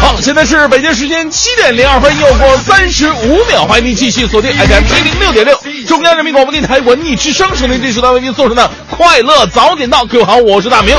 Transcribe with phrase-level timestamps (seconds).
[0.00, 10.94] 好现在是北京时间七点零二分又过三十五秒欢迎您继续锁定 fm 一零六点六中央人民广播电台文艺之声收您这时段为您送上的快乐早点到各位好我是大明。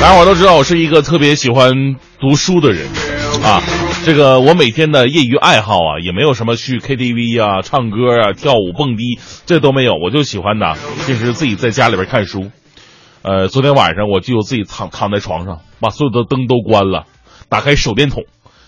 [0.00, 1.70] 大家伙都知道我是一个特别喜欢
[2.18, 2.88] 读书的人
[3.44, 3.62] 啊。
[4.02, 9.94] 这个我每天的业余爱好啊，也没有什么去 KTV 啊、唱歌啊、跳舞、蹦迪，这都没有。
[9.94, 10.74] 我就喜欢呢，
[11.06, 12.50] 平时自己在家里边看书。
[13.22, 17.04] 呃，昨天晚上我就自己躺躺在床上，把所有的灯都关了，
[17.50, 18.24] 打开手电筒，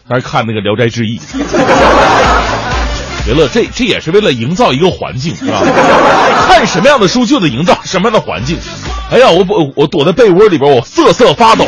[0.09, 1.19] 开始看那个《聊斋志异》。
[3.25, 5.63] 别乐，这这也是为了营造一个环境，是吧？
[6.47, 8.59] 看什么样的书就得营造什么样的环境。
[9.11, 11.65] 哎呀，我我我躲在被窝里边，我瑟瑟发抖。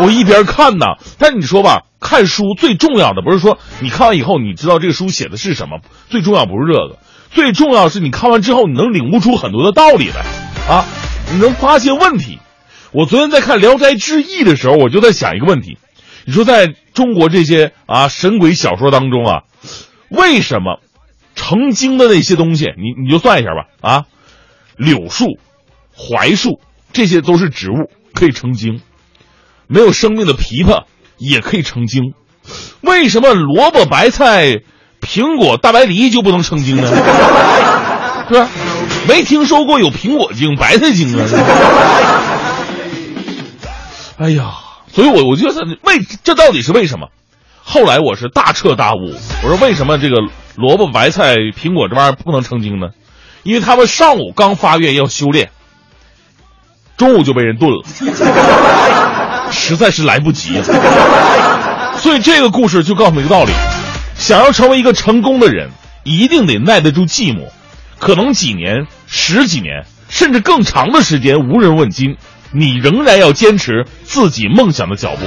[0.00, 0.86] 我一边看呢，
[1.18, 6.98] 但你说吧，看书最重要的不是说你看完以后你知道这个书写的是什么，最重要不是这个，
[7.30, 10.24] 最重要是你看完之后你能领悟出很多的道理来，
[10.72, 10.84] 啊，
[11.32, 12.38] 你能发现问题。
[12.92, 15.76] 我昨天在看《聊斋志异》的时候，我就在想一个问题：
[16.24, 19.42] 你说在中国这些啊神鬼小说当中啊，
[20.08, 20.80] 为什么
[21.34, 24.04] 成精的那些东西，你你就算一下吧，啊，
[24.76, 25.38] 柳树、
[25.92, 26.60] 槐树
[26.92, 28.80] 这些都是植物，可以成精。
[29.68, 30.84] 没有生命的枇杷
[31.18, 32.14] 也可以成精，
[32.80, 34.56] 为什么萝卜、白菜、
[35.00, 36.90] 苹果、大白梨就不能成精呢？
[38.28, 38.48] 是吧？
[39.06, 41.24] 没听说过有苹果精、白菜精啊！
[44.18, 44.54] 哎呀，
[44.92, 47.08] 所以我我觉得为这到底是为什么？
[47.62, 50.16] 后来我是大彻大悟，我说为什么这个
[50.56, 52.88] 萝卜、白菜、苹果这玩意儿不能成精呢？
[53.44, 55.50] 因为他们上午刚发愿要修炼，
[56.96, 57.82] 中午就被人炖了。
[59.50, 60.60] 实在是来不及！
[61.98, 63.52] 所以这个故事就告诉我们一个道理：
[64.16, 65.70] 想要成为一个成功的人，
[66.04, 67.48] 一定得耐得住寂寞，
[67.98, 72.16] 可能几年、十几年，甚至更长的时间无人问津，
[72.52, 75.26] 你仍然要坚持自己梦想的脚步，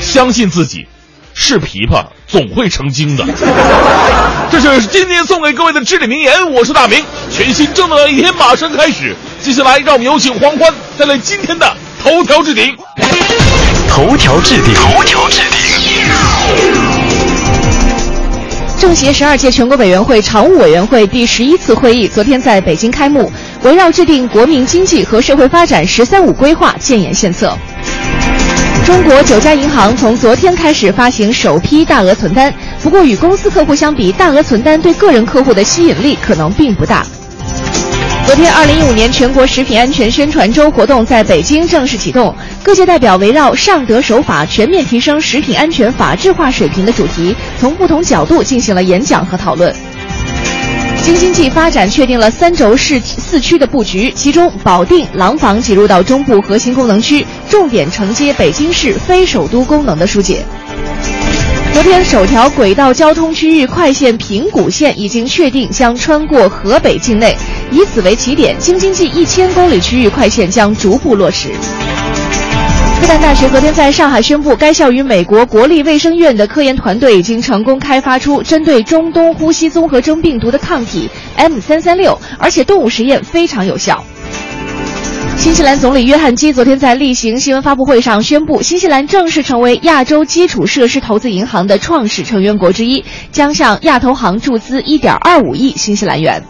[0.00, 0.86] 相信自己，
[1.32, 3.24] 是琵琶总会成精的。
[4.50, 6.52] 这是今天送给各位的至理名言。
[6.52, 9.16] 我是大明，全新正能量一天马上开始。
[9.40, 12.76] 接下来，让我们有请黄欢带来今天的头条置顶。
[13.88, 15.60] 头条置顶，头条置顶
[18.78, 27.56] 政协十二届全国委员会常务委员会第十一次会议昨天在北京开幕，围绕制定国民经济和社会发展“十三五”规划建言献策。
[28.84, 32.52] 中国九家银行从昨天开始发行首批大额存单，
[32.82, 37.06] 不过与公司客户相比，大额存单对个人客户的吸引力可能并不大。
[38.26, 49.72] 昨天，二零一五年全国食品安全宣传周活动在北京正式启动，各界代表围绕“上德守法，全面提升食品安全法治化水平”的主题，从不同角度进行了演讲和讨论。
[51.02, 60.42] 京津冀发展确定了三轴市四区的布局，其中保定、廊坊挤入到中部核心功能区，重点承接北京市非首都功能的疏解。
[61.74, 67.36] 昨天，首条轨道交通区域快线平谷线已经确定将穿过河北境内，
[67.72, 71.48] 以此为起点，京津冀一千公里区域快线将逐步落实。
[73.00, 84.04] 复旦大学昨天在上海宣布，该校与美国国立卫生院的科研团队已经成功开发出针对中东呼吸综合征病毒的抗体 M 三三六，而且动物实验非常有效。
[85.36, 96.42] 新西兰总理约翰基昨天在例行新闻发布会上宣布，新西兰正式成为亚洲基础设施投资银行的创始成员国之一，将向亚投行注资1.25亿新西兰元。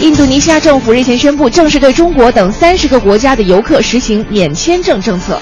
[0.00, 5.40] 印度尼西亚政府日前宣布，正式对中国等三十个国家的游客实行免签证政策。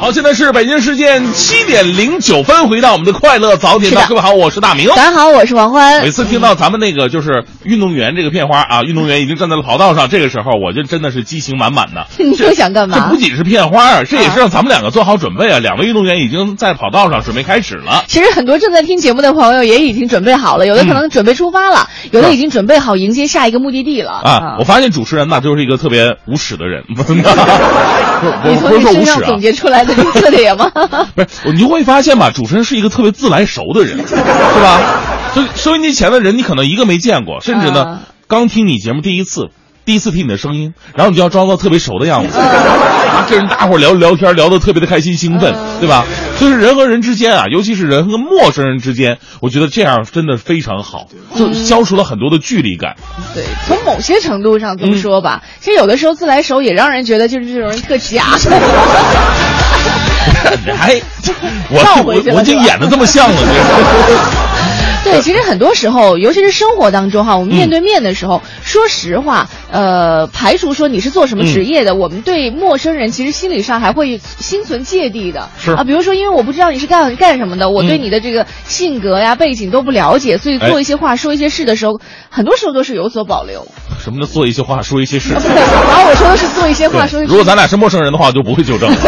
[0.00, 4.88] 好，现在是北京时间七点零九分，回到我们的快乐早点到，各位好，我是大明。
[4.88, 6.10] 大家好，我是王欢每。
[6.10, 12.06] 次听到咱们那个就是运动员这个片花啊，运动员已经站在了跑道上，这个时候我就真的是激情满满的。
[12.18, 15.58] 你又想干嘛这不仅是片花啊，这也是让咱们两个做好准备啊。
[15.58, 18.04] 两位运动员已经在跑道上准备开始了。
[18.08, 27.28] 其实很多正在听节目的朋友也已经准备好了，有的可能准备出发了，有的已经准备好迎接下一个目的地了啊，我发现主持人呢就是一个特别无耻的人， 不是你不
[28.60, 30.70] 从不是你身上说无耻啊，总结出来的这个特点吗？
[31.14, 34.80] 不是，你就会发现吧，主持人是一个特别自来熟的人， 是吧？
[35.34, 39.50] 所以收音机前的人你可能一个没见过，甚至呢啊，刚听你节目第一次。
[39.86, 46.04] 第一次听你的声音，然后你就要装作特别熟的样子，啊， 跟人大伙聊聊天，聊得特别的开心兴奋，对吧？
[46.38, 52.94] 就是人和人之间啊，尤其是人和陌生人之间，我觉得这样真的非常好，就消除了很多的距离感。
[53.34, 58.26] 对，从某些程度上这么说吧，其实有的时候自来熟也让人觉得就是这种人特假。
[60.80, 61.00] 哎，
[61.70, 64.59] 我倒我我已经演的这么像了，这
[65.02, 75.48] 对，其实很多时候，尤其是生活当中哈，我们面对面的时候，说实话，呃，排除说你是做什么职业的，我们对陌生人其实心理上还会心存芥蒂的。
[75.58, 81.98] 是啊，比如说，因为我不知道你是干干什么的，我对你的这个性格呀、背景都不了解，所以哎做一些话、说一些事的时候，
[82.28, 83.66] 很多时候都是有所保留。
[83.98, 85.34] 什么的做一些话，说一些事。
[85.34, 85.54] 对，
[85.88, 88.90] 然后我说的是做一些话，说，一些如果咱俩是陌生人的话，我就不会纠正。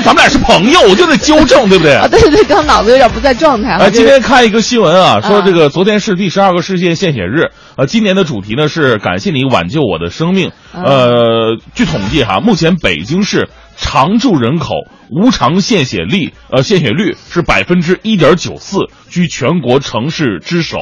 [0.00, 1.94] 咱们俩是朋友，我就得纠正，对不对？
[1.94, 3.78] 啊，对对对，刚脑子有点不在状态哈。
[3.80, 10.50] 呃，就是今天看一个新闻啊，说啊这个昨天是第十二个世界献血日，呃，今年的主题呢是感谢你挽救我的生命。
[10.72, 13.48] 啊呃，据统计哈，目前北京市
[13.80, 14.74] 常住人口
[15.10, 18.78] 无偿献血率，呃，献血率是百分之一点九四，
[19.08, 20.78] 居全国城市之首。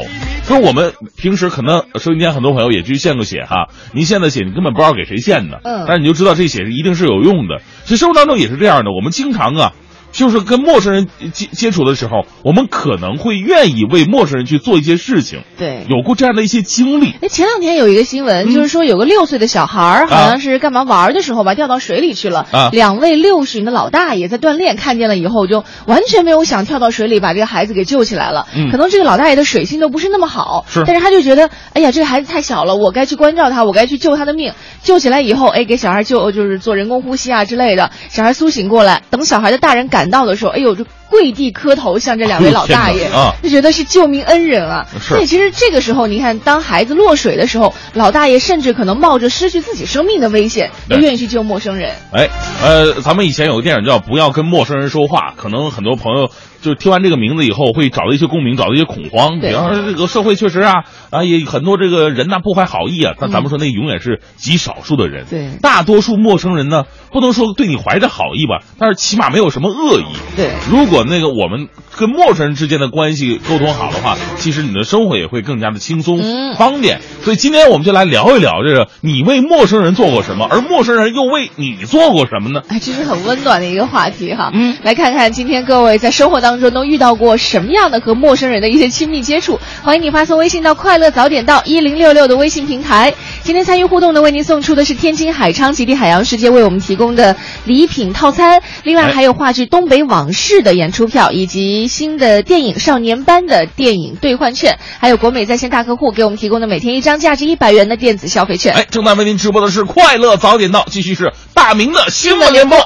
[0.47, 7.63] 就是我们平时可能收音间很多朋友也去献过血哈，您献的血你根本不知道给谁献的，嗯但是你就知道这血是一定是有用的。
[7.85, 9.73] 其实生活当中也是这样的，我们经常啊。
[10.19, 15.87] 就是跟陌生人接接触的时候，我们可能会愿意为陌生人去做一些事情，对。
[15.89, 17.15] 有过这样的一些经历。
[17.23, 22.49] 哎，前两天有一个新闻，就是说有个六岁的小孩儿，好啊像是干嘛玩儿的时候吧，掉到水里去了。
[22.51, 28.49] 啊两位六旬的老大爷在锻炼，看见了以后就完全没有想跳到水里把这个孩子给救起来了。
[28.57, 34.53] 嗯可能这个老大爷的水性都不是那么好，是但是他就觉得，哎呀，这个孩子太小了，我该去关照他，我该去救他的命。
[34.83, 39.03] 救起来以后，哎，给小孩救就是做人工呼吸啊之类的，小孩苏醒过来。
[39.11, 44.87] 等小孩的大人赶到的时候，哎呦，就跪地磕头向这两位老大爷啊就觉得是救命恩人啊。
[44.93, 51.93] 是所以其实这个时候，你看，当孩子落水的时候，老大爷甚至可能冒着失去自己生命的危险，也对愿意去救陌生人。
[52.13, 52.29] 哎，
[52.63, 59.41] 呃，咱们以前有个电影叫《不要跟陌生人说话》，可能很多朋友就听完这个名字以后会找到一些共鸣，找到一些恐慌。
[59.41, 65.27] 对比方说，这个社会确实啊啊，也很多这个人呐不怀好意啊，但咱们说那永远是极少数的人。
[65.31, 70.07] 对大多数陌生人呢，不能说对你怀着好意吧，但是起码没有什么恶意。
[70.37, 77.01] 对如果那个我们跟陌生人之间的关系沟通好的话，其实你的生活也会更加的轻松、嗯方便。
[77.23, 82.63] 所以今天我们就来聊一聊这个你为陌生人做过什么，而陌生人又为你做过什么呢？
[82.69, 84.51] 哎，这是很温暖的一个话题哈。
[84.55, 89.61] 嗯来看看今天各位在生活当中都遇到过什么样的和陌生人的一些亲密接触。
[89.83, 93.15] 欢迎你发送微信到“快乐早点到”一零六六的微信平台。
[93.43, 108.75] 今天参与互动的，为您送出的是天津海昌极地海洋世界为我们提供的礼品套餐，另外哎还有话剧《东北往事》的演出票，以及新的电影《少年班》的电影兑换券，还有国美在线大客户给我们提供的每天一张价值一百元的电子消费券。
[108.75, 112.79] 哎，正在为您直播的是快乐早点到，继续是大明的新闻联播。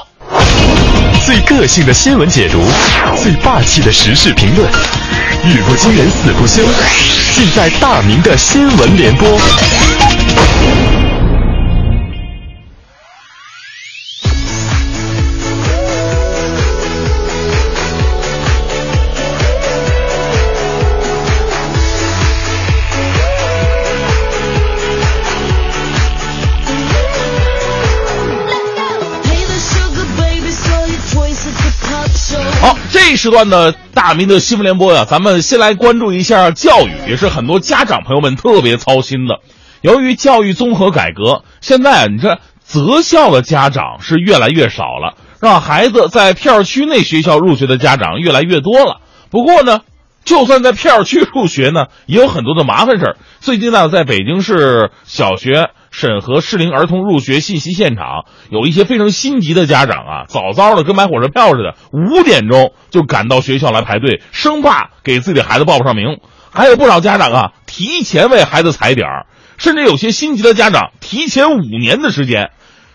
[1.25, 2.59] 最个性的新闻解读，
[3.21, 4.69] 最霸气的时事评论，
[5.45, 6.61] 语不惊人死不休，
[7.33, 9.39] 尽在大明的新闻联播。
[33.23, 39.39] 时段的大明的新闻联播呀，咱们先来关注一下教育，也是很多家长朋友们特别操心的。
[39.79, 48.99] 由于教育综合改革，现在，你这择校的家长是越来越少了，让孩子在片儿区内学校入学的家长越来越多了。
[49.29, 49.79] 不过呢，
[50.25, 53.15] 就算在片儿区入学呢，也有很多的麻烦事儿。
[53.39, 66.17] 最近呢，在北京市小学审核适龄儿童入学信息现场，有一些非常心急的家长啊，早早的跟买火车票似的，五点钟就赶到学校来排队，生怕给自己孩子报不上名。
[66.51, 69.25] 还有不少家长啊，提前为孩子踩点儿，
[69.57, 72.49] 甚至有些心急的家长提前五年的时间，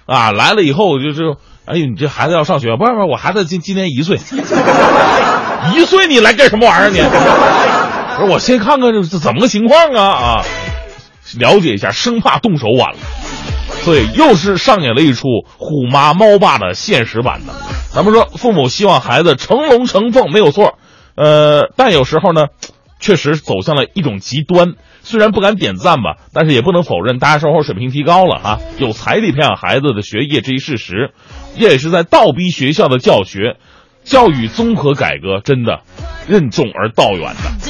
[0.06, 1.36] 啊，来了以后就是
[1.66, 2.76] 哎呦，你这孩子要上学？
[2.76, 4.16] 不是不是，我孩子今今年一岁，
[5.72, 7.00] 一岁你来干什么玩意儿你？
[8.18, 10.42] 不是，我先看看这这怎么个情况啊啊，
[11.36, 12.98] 了解一下，生怕动手晚了。
[13.82, 17.54] 所以又是上演了一出虎妈猫爸的现实版的。
[17.92, 20.78] 咱们说，父母希望孩子成龙成凤没有错，
[21.14, 22.46] 呃，但有时候呢，
[23.00, 24.74] 确实走向了一种极端。
[25.02, 31.12] 虽然不敢点赞吧，但是也不能否认大家生活水平提高了啊，有财力培养孩子的学业这一事实，
[31.58, 33.56] 这也是在倒逼学校的教学、
[34.04, 35.80] 教育综合改革真的
[36.26, 37.68] 任重而道远的。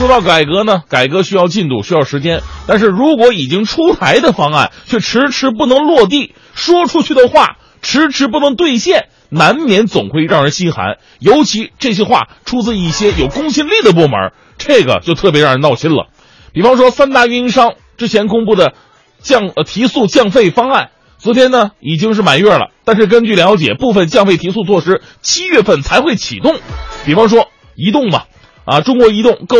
[0.00, 2.40] 说到改革呢，改革需要进度，需要时间。
[2.66, 10.96] 但是如果已经出台的方案却迟迟不能落地，说出去的话迟迟不能兑现，难免总会让人心寒。
[11.18, 16.06] 尤其这些话出自一些有公信力的部门，这个就特别让人闹心了。
[16.54, 18.72] 比方说，三大运营商之前公布的
[19.18, 26.56] 降呃提速降费方案，昨天呢已经是满月了，但是根据了解，部分降费提速措施七月份才会启动。
[27.04, 28.22] 比方说，移动嘛，
[28.64, 29.58] 啊，中国移动购。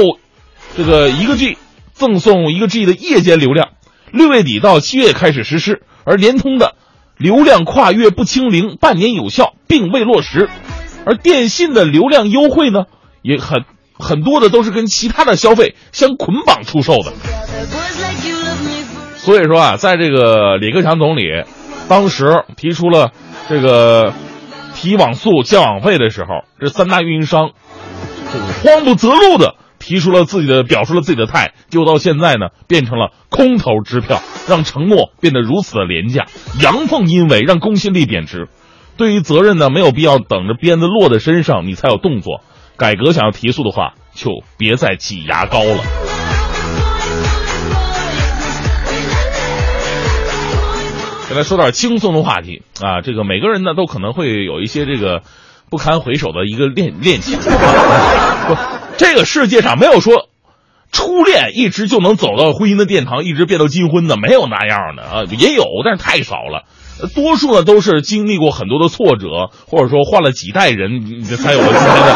[0.76, 1.58] 这个一个 G
[1.92, 3.70] 赠送一个 G 的夜间流量，
[4.12, 6.74] 六月底到七月开始实施，而联通的
[7.18, 10.48] 流量跨越不清零半年有效并未落实，
[11.04, 12.84] 而电信的流量优惠呢，
[13.20, 13.64] 也很
[13.98, 17.12] 很多的都是跟其他的消费相捆绑出售的。
[19.16, 21.24] 所以说啊，在这个李克强总理
[21.88, 23.10] 当时提出了
[23.48, 24.14] 这个
[24.74, 27.50] 提网速降网费的时候，这三大运营商
[28.62, 29.56] 慌不择路的。
[29.80, 36.26] 提出了自己的，表述了自己的态，结果到现在呢，变成了空头支票，让承诺变得如此的廉价，
[36.62, 38.48] 阳奉阴违，让公信力贬值。
[38.96, 42.42] 对于责任呢，没有必要等着鞭子落在身上你才有动作。
[42.76, 45.82] 改革想要提速的话，就别再挤牙膏了。
[51.28, 55.22] 再来说点轻松的话题啊，这个每个人呢都可能会有一些这个
[55.70, 57.38] 不堪回首的一个恋恋情。
[59.00, 59.10] 不。
[59.10, 60.28] 这个世界上没有说，
[60.92, 66.64] 初恋一直就能走到婚姻的殿堂，一直变到金婚的，没有那样的啊，也有，但是太少了。
[67.14, 72.14] 多数呢都是经历过很多的挫折，或者说换了几代人，才有了今天的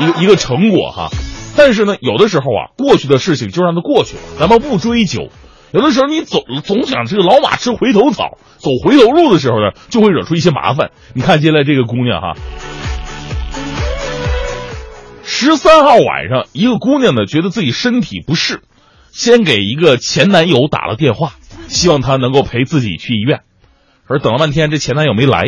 [0.00, 1.10] 一个一个成果哈。
[1.54, 5.28] 但是呢，有的时候啊，过去的事情就让它过去了，咱们不追究。
[5.72, 10.90] 有的时候你总总想这个老马吃回头草，走回头路的时候呢，就会惹出一些麻烦。
[11.14, 12.34] 你看接下来这个姑娘哈。
[15.24, 18.62] 十三号晚上，一个姑娘呢觉得自己身体不适，
[19.12, 21.34] 先给一个前男友打了电话，
[21.68, 23.40] 希望他能够陪自己去医院。
[24.08, 25.44] 而等了半天，这前男友没来，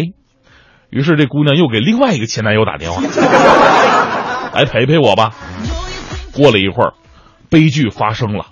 [0.90, 3.02] 于是这姑娘又给另外一个前男友打电话，
[4.54, 5.34] 来陪陪我吧。
[6.32, 6.94] 过了一会儿，
[7.50, 8.46] 悲剧发生了，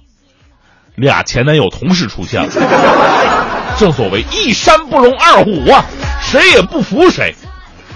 [0.96, 2.50] 俩前男友同时出现了。
[3.78, 5.86] 正所谓一山不容二虎啊，
[6.20, 7.34] 谁也不服谁。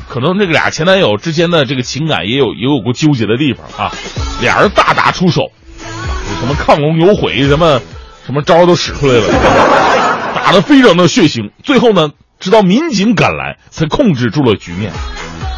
[0.09, 3.93] 可能这个俩前男友之间的这个情感也有也有过纠结的地方啊，
[4.41, 5.51] 俩人大打出手，
[6.41, 7.81] 什么亢龙有悔，什么
[8.25, 9.27] 什么招都使出来了，
[10.35, 11.51] 打得非常的血腥。
[11.63, 14.93] 最后呢，直到民警赶来才控制住了局面。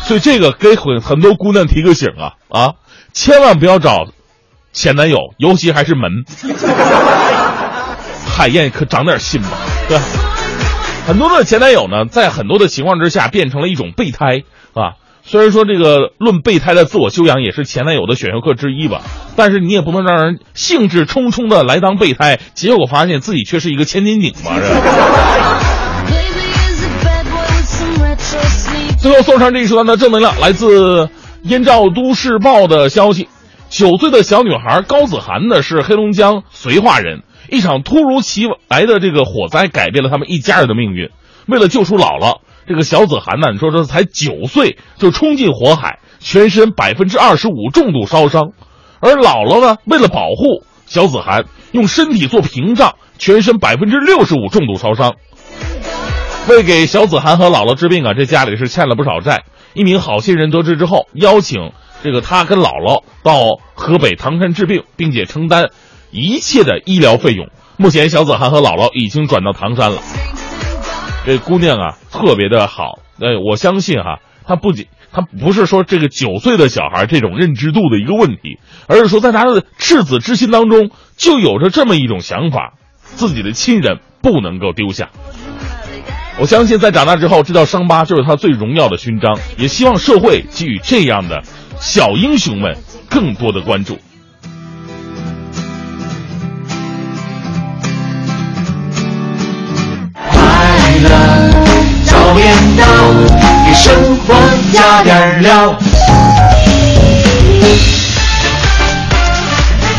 [0.02, 2.72] 所以这个给很很多姑娘提个醒啊啊，
[3.12, 4.06] 千万不要找
[4.72, 6.24] 前男友，尤其还是门。
[8.26, 9.48] 海燕可长点心吧，
[9.88, 9.98] 对。
[11.08, 14.42] 很多的前男友呢，在很多的情况之下变成了一种备胎
[14.74, 15.00] 啊。
[15.22, 19.00] 虽然说这个论备胎的自我修养也是前男友的选修课之一吧，
[19.34, 24.50] 但是你也不能让人兴致冲冲的来当备胎，结果发现自己却是一个千斤顶嘛。
[29.00, 31.08] 最后送上这一段的正能量，来自
[31.44, 33.30] 燕赵都市报的消息：
[33.70, 37.22] 九岁的小女孩高子涵呢，是黑龙江绥化人。
[37.50, 41.10] 一场突如其来的这个火灾改变了他们一家人的命运。
[41.46, 48.50] 为了救出姥姥，这个小子涵呢，你说这才九岁就冲进火海，全身百分之二十五重度烧伤。
[49.00, 55.14] 而姥姥呢，为了保护小子涵，用身体做屏障，全身百分之六十五重度烧伤。
[56.48, 59.44] 为给小子涵和姥姥治病啊，这家里是欠了不少债。
[59.74, 65.70] 一名好心人得知之后，邀请这个他跟姥姥到河北唐山治病，并且承担。
[66.10, 69.98] 一切的医疗费用，目前小子涵和姥姥已经转到唐山了。
[71.26, 73.00] 这姑娘啊，特别的好。
[73.20, 85.10] 哎，我相信哈，她不仅她不是说这个九岁的小孩这种认知度的一个问题，而是说在她的赤子之心当中就有着这么一种想法：自己的亲人不能够丢下。
[86.40, 89.38] 我相信在长大之后，这道伤疤就是她最荣耀的勋章。
[89.58, 91.42] 也希望社会给予这样的
[91.80, 92.78] 小英雄们
[93.10, 93.98] 更多的关注。
[102.76, 102.84] 到，
[103.66, 104.34] 给生活
[104.72, 105.76] 加点料。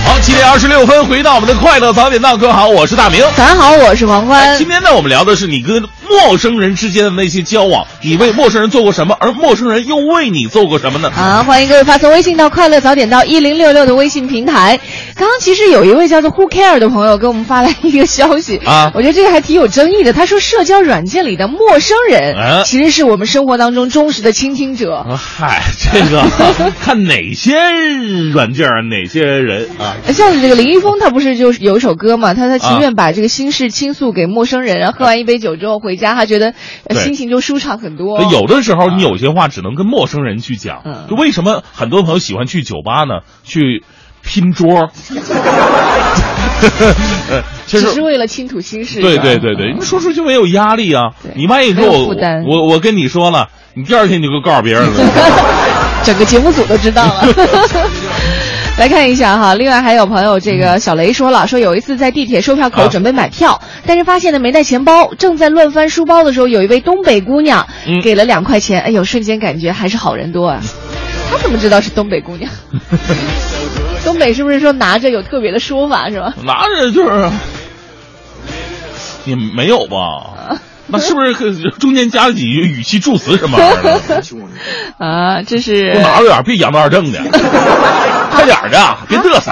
[0.06, 3.24] 好，七点二十六分，回到我们的快乐早点到，各位好，我是大明。
[3.36, 4.58] 早上好，我是王欢。
[4.58, 11.10] 今天呢，我们聊的是你跟陌生人之间的那些交往，你为陌生人做过什么，而陌生人又为你做过什么呢？
[11.16, 14.80] 啊，欢迎各位发送微信到“快乐早点到一零六六”的微信平台。
[15.16, 20.14] 刚刚其实有一位叫做 Who Care 的朋友给我们发来一个消息啊我觉得这个还挺有争议的。
[20.14, 24.96] 他说，社交软件里的陌生人，啊其实是我们生活当中忠实的倾听者。
[24.96, 26.24] 啊，嗨，这个
[26.82, 27.54] 看哪些
[28.32, 29.98] 软件儿，哪些人啊？
[30.12, 32.34] 像这个林一峰，他不是就是有一首歌嘛？
[32.34, 36.56] 他他情愿把这个心事倾诉给陌生人，然后喝完一杯酒之后回家，他觉得
[36.96, 38.20] 心情就舒畅很多。
[38.24, 40.82] 有的时候，你有些话只能跟陌生人去讲。
[40.86, 43.20] 嗯就为什么很多朋友喜欢去酒吧呢？
[43.44, 43.84] 去
[44.24, 44.90] 拼桌。
[47.30, 49.00] 呃， 其实只是为了倾吐心事。
[49.02, 51.12] 对对对对，你说出去没有压力啊。
[51.36, 52.16] 你万一说我
[52.46, 54.94] 我我跟你说了，你第二天你就告诉别人了。
[56.04, 57.22] 整个节目组都知道了。
[58.80, 70.62] 来看一下哈，另外还有朋友，这个小雷说了，说有一次在地铁售票口啊准备买票，但是发现呢没带钱包，正在乱翻书包的时候，有一位东北姑娘、嗯给了两块钱，哎呦，瞬间感觉还是好人多啊。
[71.30, 72.50] 他怎么知道是东北姑娘？
[74.06, 76.34] 东北是不是说拿着有特别的说法是吧？
[76.46, 77.30] 拿着就是，
[79.26, 80.58] 你没有吧？
[80.92, 81.34] 那是不是
[81.80, 84.24] 中间加了几句语气助词什么玩意儿的？
[85.06, 87.20] 啊，这是多拿着点儿，别养到二正的，
[88.32, 89.52] 快点儿的，别嘚瑟。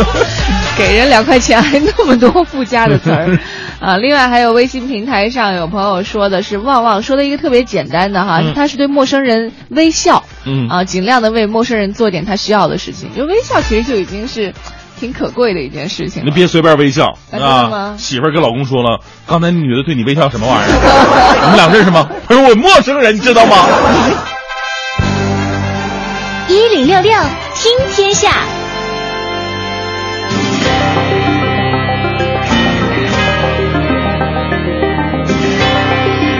[0.76, 3.38] 给人两块钱还那么多附加的词儿，
[3.80, 8.54] 啊，另外还有微信平台上有朋友说的是旺旺说的一个特别简单的哈，嗯。
[8.54, 10.68] 他是对陌生人微笑，嗯。
[10.68, 14.54] 啊，尽量的为陌生人做点他需要的事情，就微笑其实就已经是
[15.00, 16.22] 挺可贵的一件事情。
[16.26, 17.94] 你别随便微笑啊啊！
[17.96, 21.40] 媳妇儿跟老公说了，刚才那女的对你微笑什么玩意儿？
[21.42, 22.06] 你们俩认识吗？
[22.28, 23.56] 他说我陌生人，你知道吗？
[26.48, 27.12] 一零六六
[27.54, 28.28] 听天下，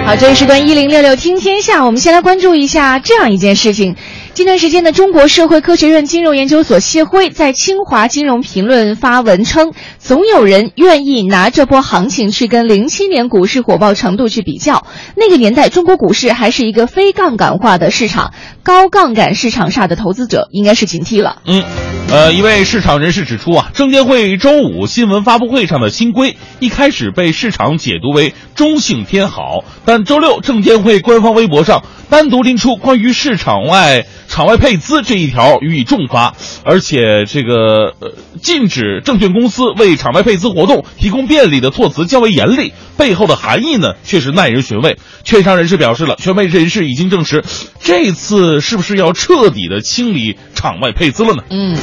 [0.04, 3.96] 好，这一时段一零六六听天下，我们先来关注一下这样一件事情。
[4.40, 9.74] 近段时间呢，中国社会科学院金融研究所谢辉在清华金融评论发文称，
[10.10, 14.84] 总有人愿意拿这波行情去跟零七年股市火爆程度去比较。
[15.14, 21.40] 那个年代，中国股市还是一个非杠杆化的市场，高杠杆市场下的投资者应该是警惕了。
[21.46, 21.62] 嗯，
[22.10, 44.96] 呃，一位市场人士指出啊，证监会周五新闻发布会上的新规一开始被市场解读为中性偏好，但周六证监会官方微博上单独拎出关于市场外场外配资这一条予以重罚，而且这个呃禁止证券公司为场外配资活动提供便利的措辞较为严厉，背后的含义呢却是耐人寻味。
[45.24, 47.44] 券商人士表示了，权威人士已经证实，
[47.80, 51.42] 这次是不是要彻底的清理场外配资了呢？
[51.50, 51.76] 嗯，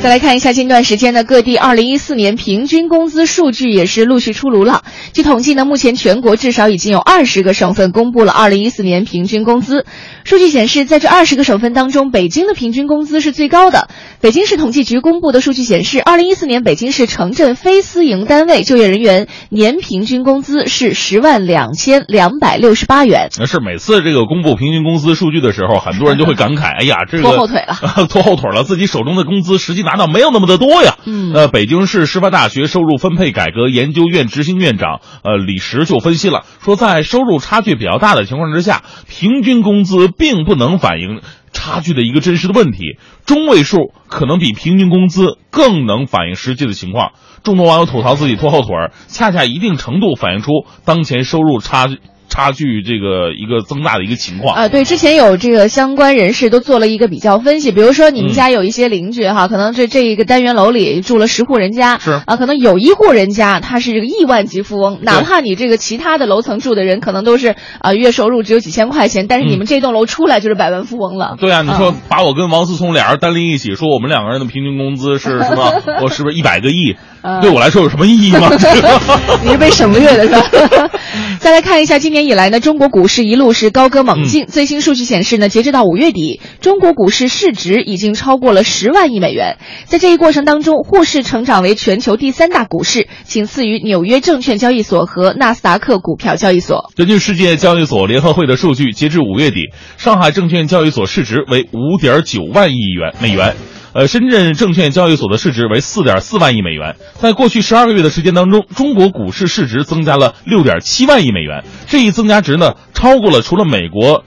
[0.00, 4.84] 再来看一下近段时间的各地二零一四年平均工资数据也是陆续出炉了。
[5.12, 9.84] 据统计呢，目前全国至少已经有二十个省份公布了二零一四年平均工资。
[10.22, 13.88] 数据显示，在这二十个省份当中，北京的平均工资是最高的。
[14.20, 23.28] 北京市统计局公布的数据显示，二零一四年北京市城镇非私营单位就业人员年平均工资是十万两千两百六十八元。
[23.38, 41.20] 那是每次这个公布平均工资数据的时候，很多人就会感慨：“哎呀，这个拖后腿了，拖后腿了，自己手中的工资实际拿到没有那么的多呀。”嗯呃，北京市师范大学收入分配改革研究院执行院长呃李石就分析了，说在收入差距比较大的情况之下，平均工资并不能反映。
[41.54, 47.12] 差距的一个真实的问题，中位数可能比平均工资更能反映实际的情况。
[47.42, 52.00] 众多网友吐槽自己拖后腿儿，恰恰一定程度反映出当前收入差距
[52.34, 54.56] 差距这个一个增大的一个情况。
[54.56, 71.36] 啊，对，之前有这个相关人士都做了一个比较分析，比如说你们嗯家有一些邻居哈，可能这这一个单元楼里住了十户人家，是啊，可能有一户人家他是这个亿万级富翁，哪怕你这个其他的楼层住的人可能都是啊月收入只有几千块钱，但是你们这栋楼出来就是百万富翁了。
[71.38, 75.70] 对啊，你说嗯把我跟王思聪俩人单拎一起，说我们两个人的平均工资是什么？
[76.02, 76.96] 我是不是一百个亿？
[77.26, 78.50] 嗯对我来说有什么意义吗？
[79.42, 80.90] 你是被省略的是吧？
[81.40, 84.46] 再来看一下，今年以来呢，中国股市一路是高歌猛进。
[84.46, 89.56] 最新数据显示呢，截止到五月底，中国股市市值已经超过了十万亿美元。
[89.86, 96.90] 在这一过程当中，沪市成长为全球第三大股市，仅次于纽约证券交易所和纳斯达克股票交易所。
[96.94, 103.54] 根据世界交易所联合会的数据，截至五月底，上海证券交易所市值为五点九万亿元美元。
[103.94, 106.96] 呃，深圳证券交易所的市值为四点四万亿美元。
[107.12, 114.24] 在过去十二个月的时间当中，中国股市市值增加了六点七万亿美元，这一增加值呢，超过了除了美国。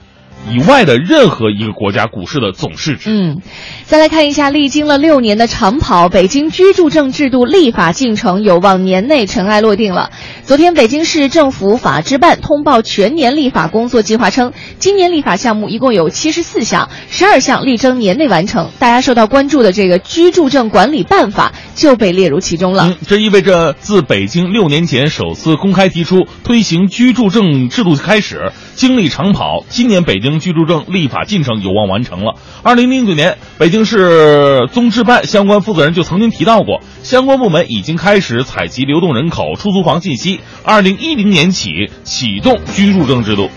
[0.50, 3.10] 以外的任何一个国家股市的总市值。
[3.10, 3.42] 嗯，
[3.84, 10.10] 再来看一下，历经了六年的长跑，北京居住证制度立法进程有望年内尘埃落定了。
[10.44, 18.70] 昨天，北京市政府法制办通报全年立法工作计划称，今年立法项目一共有七十四项，十二项力争年内完成。
[18.78, 22.88] 大家受到关注的这个居住证管理办法就被列入其中了。
[22.88, 30.37] 嗯，这意味着自北京六年前首次公开提出推行居住证制度开始，经历长跑，今年北京。
[30.38, 32.34] 居住证立法进程有望完成了。
[32.62, 40.40] 二零零九年，北京市综治办相关负责人就曾经提到过，相关部门已经开始采集流动人口、出租房信息。
[40.64, 43.50] 二零一零年起启动居住证制度。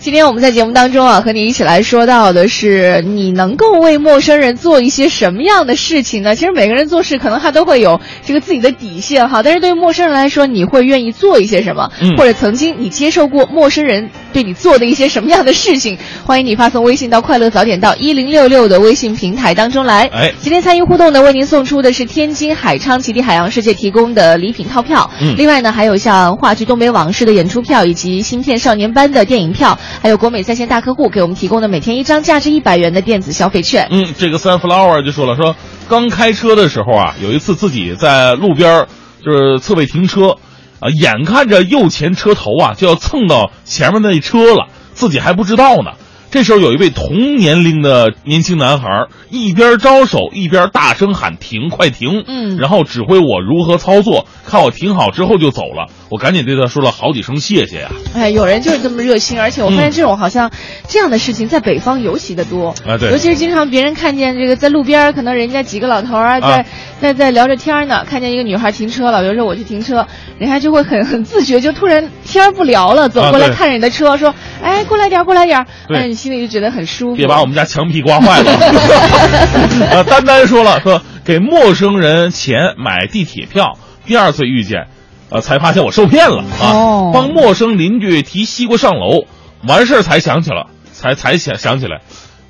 [0.00, 6.34] 今天我们在节目当中啊，和你一起来说到的是，你能够为陌生人做一些什么样的事情呢？
[6.34, 11.90] 其实每个人做事可能他都会有这个自己的底线哈，但是对于陌生人来说，你会愿意做一些什么？
[12.00, 15.98] 嗯，或者曾经你接受过陌生人对你做的一些什么样的事情？
[16.24, 20.08] 欢迎你发送微信到“快乐早点到一零六六”的微信平台当中来。
[20.14, 25.10] 哎，今天参与互动的，为您送出的是天津海昌极地海洋世界提供的礼品套票。
[25.20, 30.68] 嗯，另外呢，还有像话剧《东北往事》的演出票，以及芯片少年班的电影票，还有国美在线。
[30.68, 33.88] 大客户给我们提供的每天一张价值一百元的电子消费券。
[33.90, 35.56] 嗯，这个 Sunflower 就说了，说
[35.88, 38.86] 刚开车的时候啊，有一次自己在路边
[39.24, 40.36] 就是侧位停车，
[40.78, 45.92] 啊，眼看着右前车头啊就要蹭到前面那车了，自己还不知道呢。
[46.30, 52.22] 这时候有一位同年龄的年轻男孩，一边招手一边大声喊停，快停！
[52.26, 55.90] 嗯，然后指挥我如何操作，看我停好之后就走了。
[56.08, 57.90] 我赶紧对他说了好几声谢谢呀。
[58.14, 60.52] 哎，有人就是这么热心，而且我发现这种好像
[60.88, 62.96] 这样的事情在北方尤其的多啊。
[62.96, 66.66] 对，尤其是经常别人看见这个在路边，可能人家几个老头儿在
[67.00, 70.06] 在在聊着天呢，看见一个女孩停车了，比如说我去停车，
[70.38, 74.32] 人家就会很很自觉，就突然天不聊了，走过来看着你的车，说
[74.62, 76.20] ：“哎，过来点，过来点。”哎，你。
[76.20, 77.16] 心里就觉得很舒服。
[77.16, 78.52] 别把我们家墙皮刮坏了。
[79.90, 84.88] 呃，丹丹说了，说给陌生人钱买地铁票，第二次遇见，
[85.30, 87.10] 呃，才发现我受骗了啊！
[87.14, 89.24] 帮陌生邻居提西瓜上楼，
[89.66, 92.02] 完事儿才想起了，才才想想起来，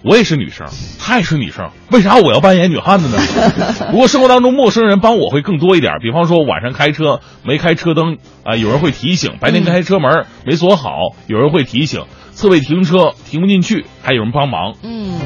[0.02, 0.66] 我也是女生，
[0.98, 3.18] 她也是女生，为啥我要扮演女汉子呢？
[3.92, 10.90] 不过生活当中陌生人帮我会更多一点，比方说晚上开车没开车灯啊，有人会提醒；白天开车门没锁好，
[11.26, 12.04] 有人会提醒。
[12.32, 14.72] 侧位停车停不进去，还有人帮忙。
[14.82, 15.18] 嗯，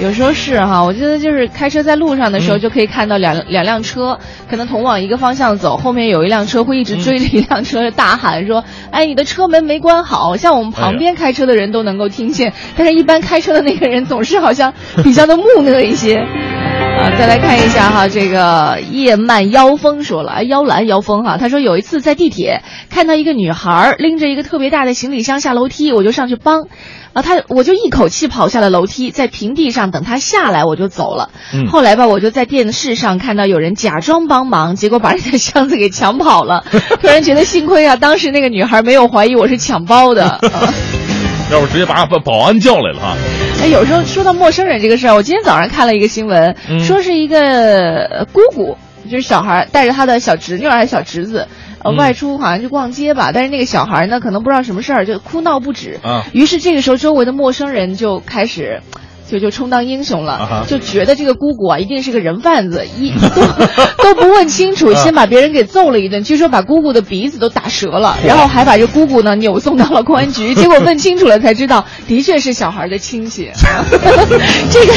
[0.00, 4.18] 有时候是哈，我觉得就是开车在路上的时候，就可以看到两两辆车，
[4.50, 16.26] 可能同往一个方向走，后面有一辆车会一直追着一辆车大喊说：“哎，你的车门没关好。”像我们旁边开车的人都能够听见，但是一般开车的那个人总是好像比较的木讷一些。
[16.98, 26.62] 啊，再来看一下哈，这个叶漫妖风说了，哎，妖兰妖风哈，他说有一次在地铁看到一个女孩拎着一个特别大的行李箱下楼梯，我就上去帮，
[27.12, 31.30] 啊，他我就一口气跑下了楼梯，在平地上等他下来，我就走了。
[31.52, 36.64] 嗯，后来吧，我就在电视上看到有人假装帮忙，结果把人家箱子给抢跑了，
[37.02, 40.40] 突然觉得幸亏啊，当时那个女孩没有怀疑我是抢包的。
[41.52, 43.16] 要不直接把把保安叫来了哈。
[43.64, 48.76] 哎，有时候说到陌生人这个事儿，我今天早上看了一个新闻，说是一个姑姑，
[49.10, 51.48] 就是小孩带着他的小侄女还是小侄子，
[51.82, 55.98] 呃，外出好像去逛街吧，但是那个小孩呢，可能不知道什么事儿，就哭闹不止。
[56.02, 58.82] 啊，于是这个时候周围的陌生人就开始。
[59.30, 63.42] 就就充当英雄了，就觉得这个姑姑啊一定是个人贩子，一都
[64.04, 73.50] 都不问清楚，先把别人给揍了一顿，据说把姑姑的鼻子都打折了，然后还把这姑姑呢扭送到了公安局，结果问清楚了才知道，的确是小孩的亲戚。
[74.70, 74.94] 这个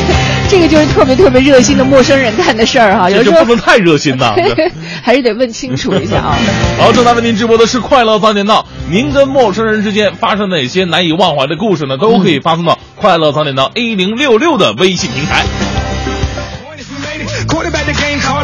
[0.49, 4.33] 这个就是特别特别热心的陌生人干的事儿哈，有时候不能太热心呐，
[5.03, 6.38] 还是得问清楚一下啊。
[6.79, 11.97] 好，正在为您直播的是快乐早点到，您跟陌生人之间发生哪些难以忘怀的故事呢？
[11.97, 14.15] 都可以发送到快乐早点到 A 零。
[14.15, 15.43] 六六的微信平台。
[18.27, 18.43] 好，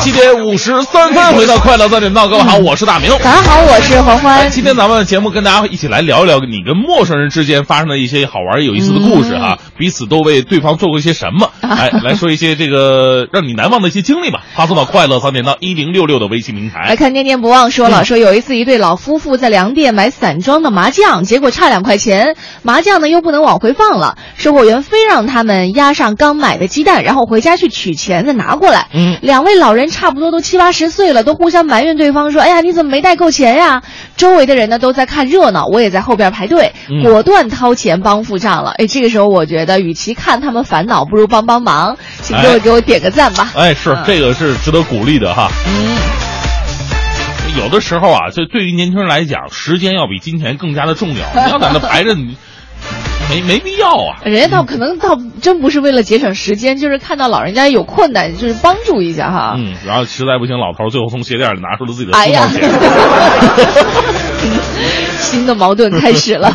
[0.00, 3.10] 七点五十三分，回到快乐早点到，各位好，我是大明。
[3.18, 4.48] 大家好，我是黄欢。
[4.48, 11.50] 今天咱们节目跟大家一起来聊一聊你跟陌生人之间发生的一些好玩有意思的故事啊，彼此都为对方做过一些什么？
[11.62, 14.42] 来来说一些这个让你难忘的一些经历吧。
[14.54, 16.88] 发送到快乐早点到一零六六的微信平台。
[16.88, 28.88] 来看念念不忘说了，说有一次一对老夫妇在粮店买散装的麻酱，结果差两块钱，麻酱呢又不能往回放了，售货员非让他们压上刚买的鸡蛋，然后回家去取钱再拿过来。
[28.92, 33.82] 嗯，两位老人差不多都七八十岁了，都互相埋怨对方说：“哎呀，你怎么没带够钱呀？”
[34.16, 38.72] 周围的人呢都在看热闹，我也在后边排队，果断掏钱帮付账了。
[38.76, 43.50] 哎，这个时候我觉得，与其看他们烦恼，不如帮帮忙，请各位给我点个赞吧。
[43.56, 45.50] 哎，是这个是值得鼓励的哈。
[45.66, 45.96] 嗯。
[47.56, 51.14] 有的时候啊，就对于年轻人来讲，时间要比金钱更加的重要。
[51.34, 52.36] 你要在那排着，你
[53.30, 54.20] 没没必要啊。
[54.24, 59.54] 人家倒可能倒真不是为了节省时间，就是看到老人家有困难，就是帮助一下哈。
[59.58, 62.48] 嗯，然后实在不行，老头最后从鞋垫里拿出了自己的哎呀。
[65.18, 66.54] 新的矛盾开始了。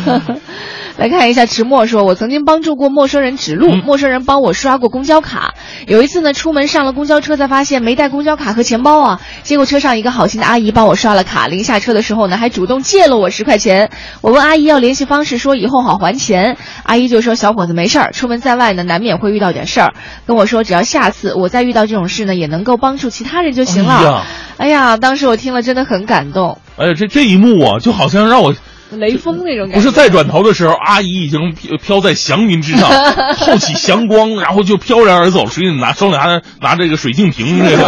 [0.96, 5.54] 来看一下，迟墨说：“我曾经帮助过陌生人指路，陌生人帮我刷过公交卡。
[5.86, 9.20] 有一次呢，出门上了公交车，才发现没带公交卡和钱包啊。
[9.42, 13.90] 结果车上一个好心的阿姨帮我刷了卡，临下车的时候呢，还主动借了我十块钱。
[14.20, 16.58] 我问阿姨要联系方式，说以后好还钱。
[16.82, 19.94] 阿姨就说：小伙子没事儿，出门在外呢，难免会遇到点事儿，
[20.26, 23.94] 跟我说只要下次我再遇到这种事呢，也能够帮助其他人就行了。
[23.96, 24.22] 哎呀
[24.58, 28.54] 哎呀，当时我听了真的很感动，哎呀，这这一幕啊，就好像让我
[28.92, 29.74] 雷锋那种感觉。
[29.76, 32.90] 不是再转头的时候，阿姨已经飘飘在祥云之上，
[33.38, 37.84] 透起祥光，然后就飘然而走，手里拿手里拿着拿着这个水晶瓶，这个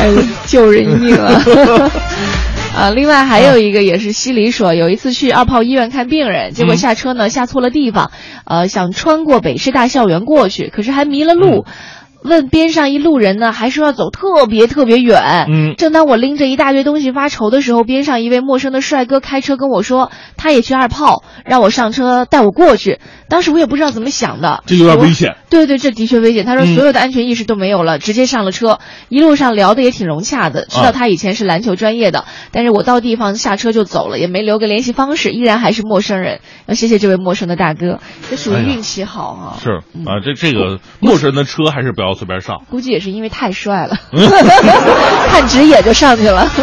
[0.00, 1.90] 哎呦，救人一命啊！
[2.74, 8.10] 啊，另外还有一个也是西里说，有一次去二炮医院看病人，结果下车呢下错了地方，
[8.46, 11.66] 呃，想穿过北师大校园过去，可是还迷了路。
[12.24, 15.46] 问边上一路人呢，还说要走特别特别远。
[15.48, 23.00] 嗯正当我拎着一大堆东西发愁的时候，边上一位陌生的帅哥开车跟我说，他也去二炮，让我上车带我过去。
[23.28, 25.36] 当时我也不知道怎么想的，这有点危险。
[25.50, 26.44] 对对，这的确危险。
[26.44, 30.66] 他说嗯所有的安全意识都没有了，直接上了车，一路上聊的也挺融洽的。
[30.66, 36.40] 知道他以前是篮球专业的，但是我到地方下车就走了，也没留个联系方式，依然还是陌生人。
[36.66, 39.56] 要谢谢这位陌生的大哥，这属于运气好啊。
[39.62, 39.70] 是
[40.06, 42.62] 啊，这这个陌生人的车还是不要随便上。
[42.70, 43.96] 估计也是因为太帅了，
[45.28, 46.48] 看直眼就上去了。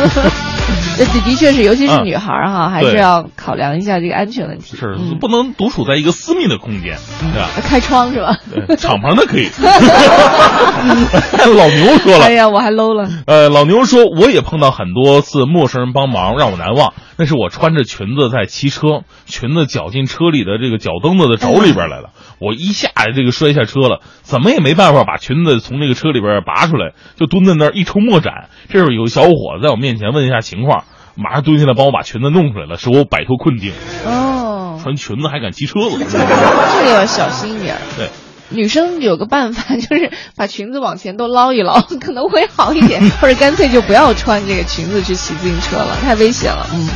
[0.98, 4.76] 这的的确是，尤其是嗯女孩儿哈，还是要考量一下这个安全问题。
[4.76, 6.98] 是嗯不能独处在一个私密的空间，
[7.34, 7.48] 对吧？
[7.64, 8.38] 开窗是吧？
[8.68, 9.50] 对敞篷的可以。
[11.56, 13.08] 老牛说了哎，呀，我还 low 了。
[13.28, 16.94] 呃，老牛说，我也碰到很多次陌生人帮忙，让我难忘。
[17.19, 28.47] 那是我穿着裙子在骑车，裙子绞进车里的这个脚蹬子的轴里边来了，我一下这个摔下车了，怎么也没办法把裙子从这个车里边拔出来，就蹲在那儿一筹莫展。
[28.69, 33.73] 这时候有个小伙子在我面前问一下情况，马上蹲下来帮我把裙子弄出来了，使我摆脱困境。
[34.05, 35.97] 哦，穿裙子还敢骑车了？
[35.99, 37.75] 这个要小心一点。
[37.97, 38.08] 对。
[38.50, 46.68] 女生有个办法， 就是把裙子往前都捞一捞， 可能会好一点， 或者干脆就不要穿这个裙子去骑自行车了，太危险了。
[46.74, 46.88] 嗯。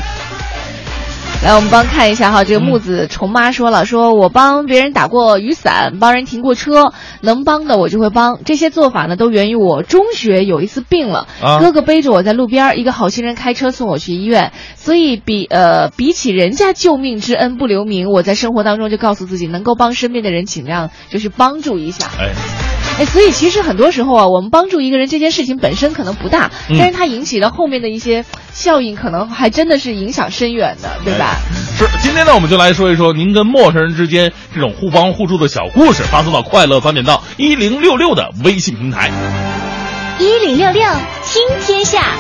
[1.44, 8.40] 来，我们帮看一下哈，这个木子虫妈说了，说我帮别人打过雨伞，帮人停过车，能帮的我就会帮。
[8.46, 14.54] 这些做法呢，都源于我中学有一次病了，啊哥哥背着我在路边，一个好心人开车送我去医院。
[14.76, 22.08] 所以比呃比起人家救命之恩不留名，我在生活当中就告诉自己，能够帮身边的人，尽量就是帮助一下。
[22.20, 22.32] 哎，
[23.00, 31.36] 哎，所以其实很多时候啊，我们帮助一个人这件事情本身可能不大，嗯但是它引起的后面的一些效应，可能还真的是影响深远的，对吧？
[31.78, 39.12] 是，今天呢，我们就来说一说您跟陌生人之间这种互帮互助的小故事，发送到快乐早点到一零六六的微信平台。
[40.20, 40.84] 一零六六
[41.26, 42.14] 听天下，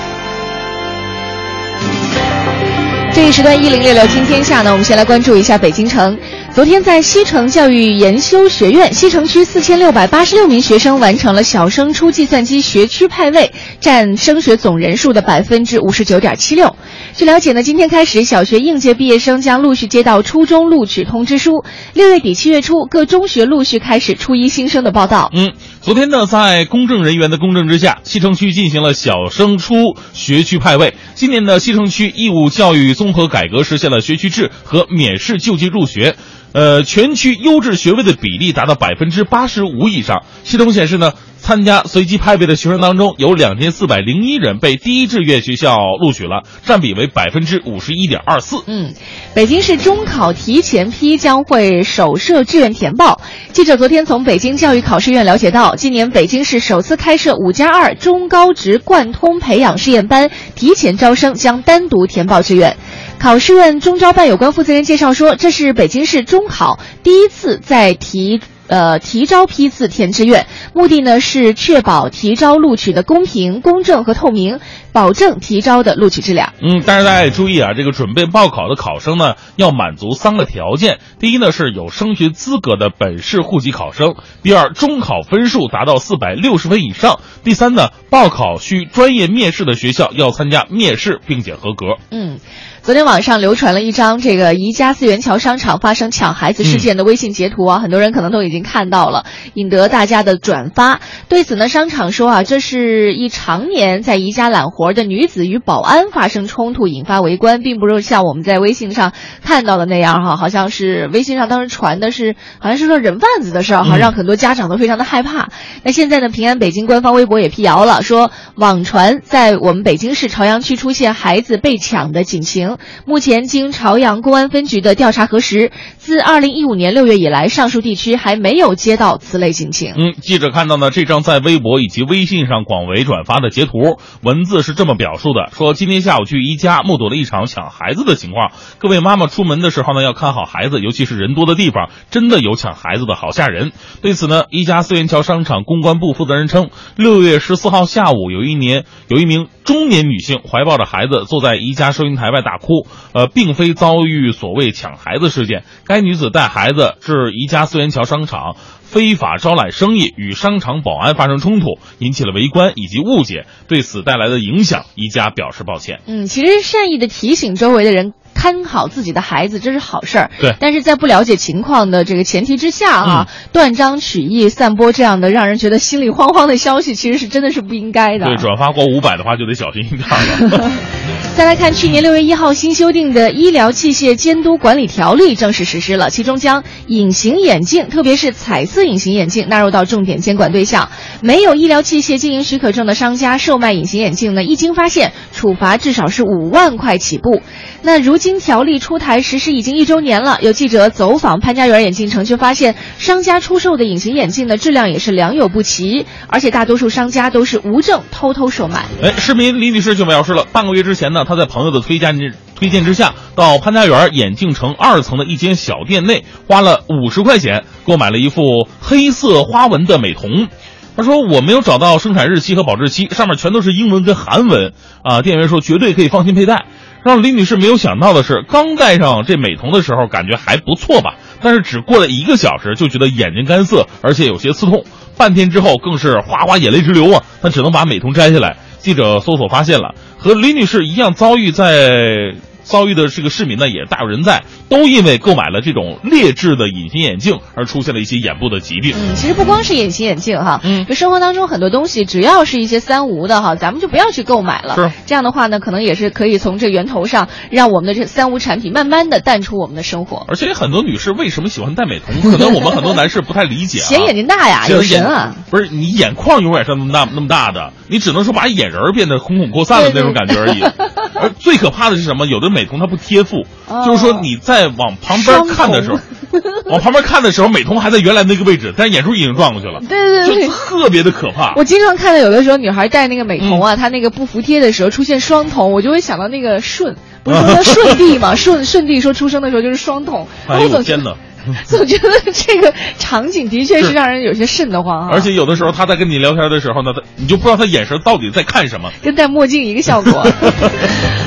[3.13, 6.17] 这一时段一零六六听天下呢，我们先来关注一下北京城。
[6.53, 16.75] 昨天在西城教育研修学院西城区四千六百八十六名学生完成了小升初计算机学区派位，占升学总人数的百分之五十九点七六。
[17.15, 21.65] 据了解呢，今天开始，小学应届毕业生将陆续接到初中录取通知书。
[21.95, 25.31] 六月底七月初，各中学陆续开始初一新生的报道。
[25.33, 29.73] 嗯，昨天呢，在公证人员的公证之下，西城区进行了小升初
[30.13, 30.93] 学区派位。
[31.15, 36.15] 今年的西城区义务教育综合改革实现了学区制和免试就近入学。
[36.53, 40.23] 呃，全区优质学位的比例达到百分之八十五以上。
[40.43, 41.13] 系统显示呢，
[41.43, 48.63] 参加随机派位的学生当中，有两千四百零一人被第一志愿学校录取了，占比为百分之五十一点二四。
[48.65, 48.93] 嗯，
[49.35, 53.19] 北京市中考提前批将会首设志愿填报。
[53.51, 62.77] 记者昨天从北京教育考试院了解到，今年北京市首次开设五加二中高职贯通培养试验班，提前招生将单独填报志愿。
[63.19, 68.39] 考试院中招办有关负责人介绍说，这是北京市中考第一次在提。
[68.67, 74.59] 呃，提招批次填志愿，目的呢是确保提招录取的公平、公正和透明，
[74.91, 76.53] 保证提招的录取质量。
[76.61, 80.99] 嗯，但是大家也注意啊，这个准备报考的考生呢，要满足三个条件。
[81.19, 91.97] 第一呢，是有升学资格的本市户籍考生；第二，中考分数达到四百六十分以上；第三呢，报考需专业面试的学校要参加面试并且合格。
[92.11, 92.39] 嗯，
[92.83, 100.99] 昨天网上流传了一张这个宜家四元桥商场发生抢孩子事件的微信截图啊，很多人可能都已经看到了，引得大家的转发。
[101.29, 115.47] 对此呢，商场说啊，这是一常年在宜家揽活的女子与保安发生冲突，引发围观，并不是像我们在微信上看到的那样哈，好像是微信上当时传的是好像是说人贩子的事儿哈，让很多家长都非常的害怕。
[115.83, 122.72] 那现在呢，平安北京官方微博也辟谣了，说网传在我们北京市朝阳区出现孩子被抢的警情。
[123.05, 129.93] 目前，经朝阳公安分局的调查核实，自二零一五年六月以来，上述地区还没有接到此类警情。
[129.95, 138.51] 嗯，记者看到呢，这张在微博以及微信上广为转发的截图，文字是这么表述的：说今天下午去宜家，目睹了一场抢孩子的情况。
[138.79, 143.73] 各位妈妈出门的时候呢，要看好孩子，尤其是人多的地方，真的有抢孩子的，好吓人。
[144.01, 152.53] 对此呢，宜家四元桥商场公关部负责人称，六月十四号下午，有一年有一名中年女性怀抱着孩子坐在宜家收银台外打。
[152.63, 155.63] 哭，呃，并非遭遇所谓抢孩子事件。
[155.85, 163.45] 该女子带孩子至宜家四元桥商场，非法招揽生意，与商场保安发生冲突，引起了围观以及误解。
[163.67, 165.99] 对此带来的影响，宜家表示抱歉。
[166.07, 168.13] 嗯，其实善意的提醒周围的人。
[168.35, 170.31] 看好自己的孩子，这是好事儿。
[170.41, 178.25] 对，但是在不了解情况的这个前提之下啊，断章取义、散播这样的让人觉得心里慌慌的消息，其实是真的是不应该的。
[178.25, 180.09] 对，转发过五百的话就得小心一点
[180.49, 180.71] 了。
[181.35, 190.89] 再来看，去年六月一号新修订的《医疗器械监督管理条例》正式实施了，其中将隐形眼镜，特别是彩色隐形眼镜纳入到重点监管对象。
[191.21, 197.41] 没有医疗器械经营许可证的商家售卖隐形眼镜呢，一经发现，处罚至少是五万块起步。
[197.81, 198.33] 那如今。
[198.43, 208.83] 条例出台实施已经一周年了，有记者走访潘家园眼镜城，却发现商家出售的隐形眼镜的质量也是良莠不齐，而且大多数商家都是无证偷偷售卖。
[209.01, 220.47] 哎，市民李女士就表示了，半个月之前呢，她在朋友的推荐之推荐之下，到潘家园眼镜城二层的一间小店内，花了五十块钱购买了一副黑色花纹的美瞳。
[220.95, 225.21] 她说我没有找到生产日期和保质期，上面全都是英文跟韩文啊。
[225.21, 226.65] 店员说绝对可以放心佩戴。
[227.03, 231.15] 让李女士没有想到的是，刚戴上这美瞳的时候，感觉还不错吧？
[231.41, 234.85] 但是只过了一个小时，就觉得眼睛干涩，而且有些刺痛。
[235.17, 237.23] 半天之后，更是哗哗眼泪直流啊！
[237.41, 238.55] 她只能把美瞳摘下来。
[238.83, 242.35] 记者搜索发现了，和李女士一样遭遇在。
[242.63, 248.95] 遭遇的这个市民呢，也大有人在，都因为购买了这种劣质的隐形眼镜而出现了一些眼部的疾病。
[248.97, 254.75] 嗯，其实不光是隐形眼镜哈，嗯，就生活当中很多东西，只要是一些三无的哈，咱们就不要去购买了。
[254.75, 260.25] 是这样的话呢，可能也是可以从这源头上让我们的这三无产品慢慢的淡出我们的生活。
[260.27, 262.31] 而且很多女士为什么喜欢戴美瞳？
[262.31, 263.79] 可能我们很多男士不太理解。
[263.79, 265.35] 显眼睛大呀，有神啊！
[265.49, 270.61] 不是你眼眶永远是那么大那么大的，你只能说把眼仁变得孔孔扩散的那种感觉而已。
[271.15, 272.25] 而最可怕的是什么？
[272.25, 273.45] 有的美瞳它不贴附。
[273.85, 275.97] 就是说你在往旁边看的时候，
[276.69, 279.79] 往旁边看的时候，美瞳还在原来那个位置，但是眼珠已经转过去了。
[279.81, 281.53] 对对对，就特别的可怕。
[281.55, 288.35] 我经常看到有的时候女孩戴那个美瞳啊，她那个不服帖的时候出现双瞳，我就会想到那个舜，不是 说舜帝嘛？
[288.35, 290.25] 舜舜帝说出生的时候就是双瞳。
[290.47, 291.15] 哎呦天哪！
[291.67, 295.09] 总觉得这个场景的确是让人有些瘆得慌啊！
[295.11, 300.25] 而且有的时候他在跟你聊天的时候呢，他你就不知道他眼神到底在看什么，跟戴墨镜一个效果。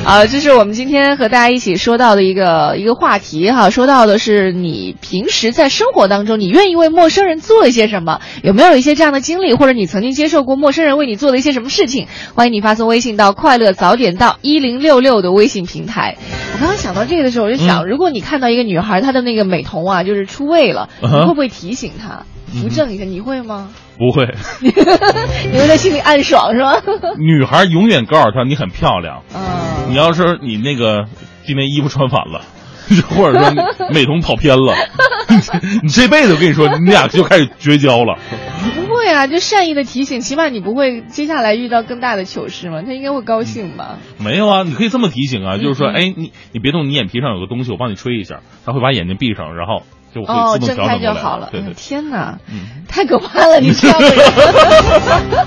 [0.07, 8.21] 啊，这是我们今天和大家一起说到的一个一个话题哈，说到的是你平时在生活当中，你愿意为陌生人做一些什么？
[8.45, 12.07] 有没有一些这样的经历，或者你曾经接受过陌生人为你做的一些什么事情？
[12.37, 16.16] 欢迎你发送微信到“快乐早点到一零六六”的微信平台。
[16.55, 20.05] 我刚刚想到这个的时候，我就想，如果你看到一个女孩，她的那个美瞳啊。
[20.05, 23.03] 就是出位了，你会不会提醒她扶正一下？
[23.03, 23.71] 你会吗？
[23.98, 24.26] 不会，
[24.61, 24.70] 你
[25.59, 26.82] 会在心里暗爽是吧？
[27.18, 29.22] 女孩永远告诉他你很漂亮。
[29.35, 31.06] 嗯，你要是你那个
[31.44, 32.42] 今天衣服穿反了，
[33.09, 34.74] 或者说美瞳跑偏了，
[35.82, 38.18] 你这辈子我跟你说，你俩就开始绝交了。
[38.74, 42.82] 不会啊，就善意的提醒，起码你不会接下来遇到更大的糗事嘛？
[42.82, 43.98] 他应该会高兴吧？
[44.18, 49.82] 没有啊，你可以这么提醒啊，就是说，哎，你你别动，你眼皮上有个东西，我帮你吹一下，他会把眼睛闭上，然后。
[50.24, 51.48] 哦，睁开就好了。
[51.50, 52.38] 对对，天哪，
[52.88, 53.61] 太可怕了！
[53.61, 55.46] 你这样的人。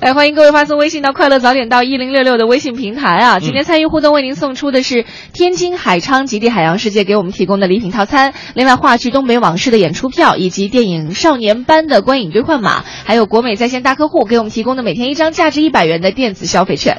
[0.00, 3.40] 来，欢迎各位发送微信到“快乐早点到一零六六”的微信平台啊！
[3.40, 16.98] 今天参与互动，为您送出的是天津海昌极地海洋世界给我们提供的礼品套餐，另外话剧《东北往事》的演出票，以及电影《少年班》的观影兑换码，还有国美在线大客户给我们提供的每天一张价值一百元的电子消费券。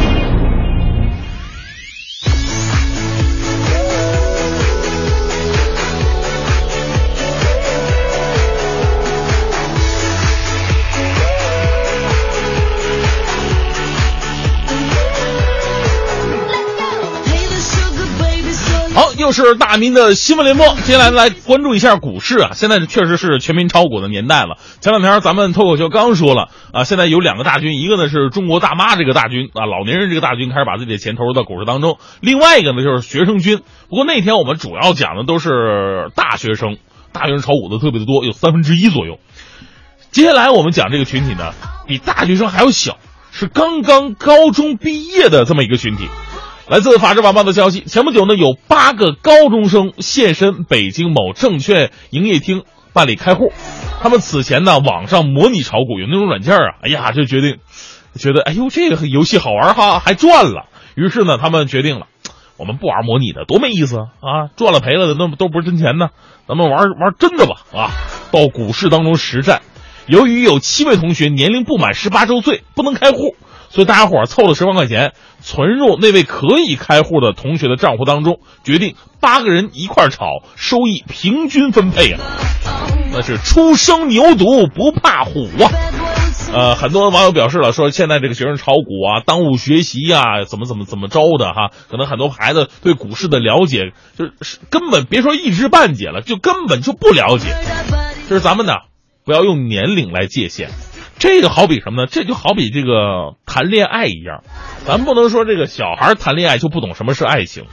[19.31, 22.51] 是大明的新闻联播，接下来来关注一下股市啊。
[22.53, 24.57] 现在确实是全民炒股的年代了。
[24.79, 33.59] 前两天咱们脱口秀刚说了啊，现在有两个大军，一个呢是中国大妈这个大军啊，老年人这个大军开始把自己的钱投入到股市当中；另外一个呢就是学生军。
[33.89, 36.77] 不过那天我们主要讲的都是大学生，
[37.11, 39.19] 大学生炒股的特别的多，有三分之一左右。
[40.11, 41.53] 接下来我们讲这个群体呢，
[41.87, 42.97] 比大学生还要小，
[43.31, 46.07] 是刚刚高中毕业的这么一个群体。
[46.71, 52.63] 来自《法制晚报》的消息，前不久呢，有八个高中生现身北京某证券营业厅
[52.93, 53.51] 办理开户。
[54.01, 57.57] 他们此前呢，网上模拟炒股，有那种软件啊，哎呀，就决定
[58.15, 60.67] 觉得，哎呦，这个游戏好玩哈，还赚了。
[60.95, 62.05] 于是呢，他们决定了，
[62.55, 64.47] 我们不玩模拟的，多没意思啊！
[64.55, 66.07] 赚了赔了的，那都不是真钱呢。
[66.47, 67.91] 咱们玩玩真的吧啊！
[68.31, 69.61] 到股市当中实战。
[70.07, 73.35] 由于有七位同学年龄不满十八周岁，不能开户。
[73.71, 80.25] 所以大家伙凑了十万块钱，存入那位可以开户的同学的账户当中，决定八个人一块炒，
[80.57, 82.19] 收益平均分配啊，
[83.13, 85.71] 那是初生牛犊不怕虎啊！
[86.53, 91.71] 呃，很多网友表示了，说现在这个学生炒股啊，耽误学习呀，怎么怎么怎么着的哈？
[91.89, 97.55] 可能很多孩子对股市的了解，就是根本别说一知半解了，就根本就不了解。
[98.27, 98.73] 就是咱们呢，
[99.23, 100.71] 不要用年龄来界限。
[101.21, 102.07] 这个好比什么呢？
[102.11, 104.41] 这就好比这个谈恋爱一样，
[104.85, 107.65] 咱不能说这个小孩谈恋爱就不懂什么是爱情。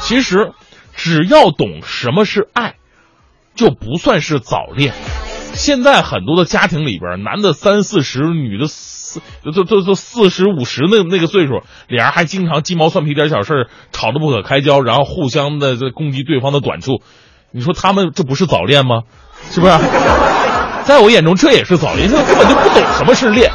[0.00, 0.52] 其实，
[0.94, 2.74] 只要懂什么是爱，
[3.54, 4.92] 就不算是早恋。
[5.54, 17.00] 现在很多的家庭里边，男的三四十，女的四，都都都四十五十那那个岁数，俩人还经常鸡毛蒜皮点小事吵得不可开交，然后互相的这攻击对方的短处。
[17.52, 19.04] 你说他们这不是早恋吗？
[19.48, 19.72] 是不是？
[20.84, 23.50] 在我眼中，这也是早恋，他根本就不懂什么是恋。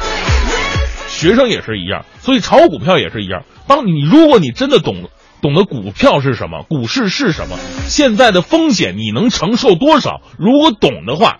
[1.08, 3.44] 学生也是一样，所以炒股票也是一样。
[3.66, 5.10] 当你如果你真的懂
[5.42, 7.56] 懂得股票是什么，股市是什么，
[7.86, 10.20] 现在的风险你能承受多少？
[10.38, 11.38] 如果懂的话，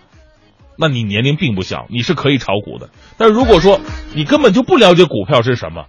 [0.76, 2.91] 那你年龄并不小，你是可以炒股的。
[3.16, 3.80] 但如果说
[4.14, 5.86] 你根本就不了解股票是什么，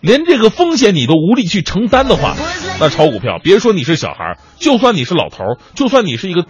[0.00, 2.34] 连这个风险你都无力去承担的话，
[2.80, 5.44] 那炒股票，别说你是小孩，就算你是老头，
[5.74, 6.46] 就算你是一个。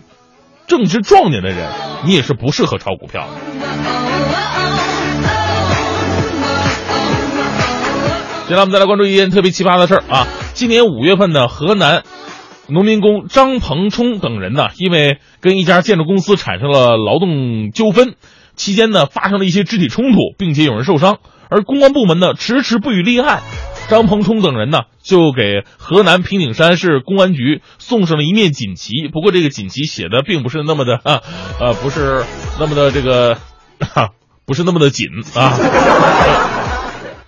[0.72, 1.68] 正值壮年的人，
[2.06, 3.34] 你也是不适合炒股票的。
[8.48, 10.26] 接下来我们再来关注一件特别奇葩的事儿啊！
[10.54, 12.04] 今年五月份呢，河南
[12.68, 18.14] 农民工张鹏冲等人呢，因为跟一家建筑公司产生了劳动纠纷，
[18.56, 21.18] 期间呢发生了一些肢体冲突，并且有人受伤，
[21.50, 23.42] 而公安部门呢迟迟不予立案。
[23.92, 29.08] 张鹏冲等人呢，就给河南平顶山市公安局送上了一面锦旗。
[29.12, 31.20] 不过这个锦旗写的并不是那么的啊，
[31.60, 32.24] 呃，不是
[32.58, 33.36] 那么的这个
[33.80, 34.08] 哈，
[34.46, 35.52] 不是那么的紧啊。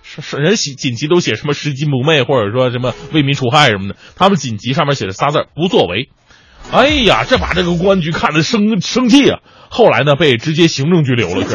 [0.01, 3.95] 是是，人写锦旗都写什么拾金不昧，或者说什么为民除害什么的。
[4.15, 6.09] 他们锦旗上面写的仨字不作为。
[6.71, 9.37] 哎呀，这把这个公安局看得生生气啊！
[9.69, 11.45] 后来呢，被直接行政拘留了。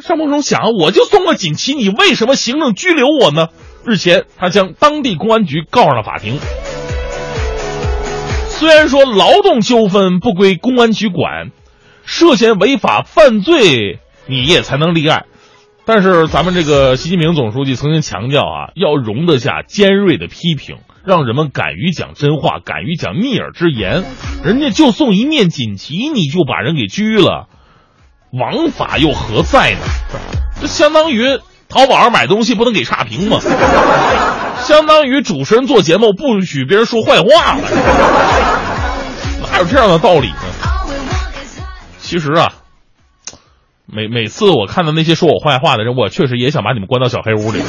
[0.00, 3.48] 张梦中想，我就送个锦旗，你为什么行政拘留我呢？
[3.86, 6.38] 日前，他将当地公安局告上了法庭。
[8.48, 11.50] 虽然说劳动纠纷不归公安局管，
[12.04, 15.26] 涉嫌违法犯罪你也才能立案，
[15.84, 24.04] 但是咱们这个习近平总书记曾经强调啊，要容得下尖锐的批评，让人们敢于讲真话，敢于讲逆耳之言。
[24.42, 27.48] 人家就送一面锦旗，你就把人给拘了。
[28.38, 29.78] 王法又何在呢？
[30.60, 33.38] 这相当于淘宝上买东西不能给差评吗？
[34.58, 37.60] 相当于主持人做节目不许别人说坏话了，
[39.50, 40.36] 哪有这样的道理呢？
[42.00, 42.52] 其实啊，
[43.86, 47.62] 每每次我看到那些说我坏话的人，我确实也想把你们关到小黑屋里。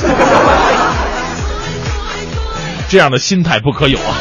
[2.87, 4.15] 这样的心态不可有啊！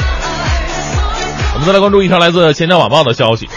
[1.55, 3.49] 我们再来关注一条来自《钱江晚报》的消息。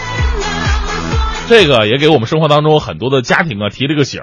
[1.48, 4.22] 这个也给我们生活当中很多的家庭啊提了个醒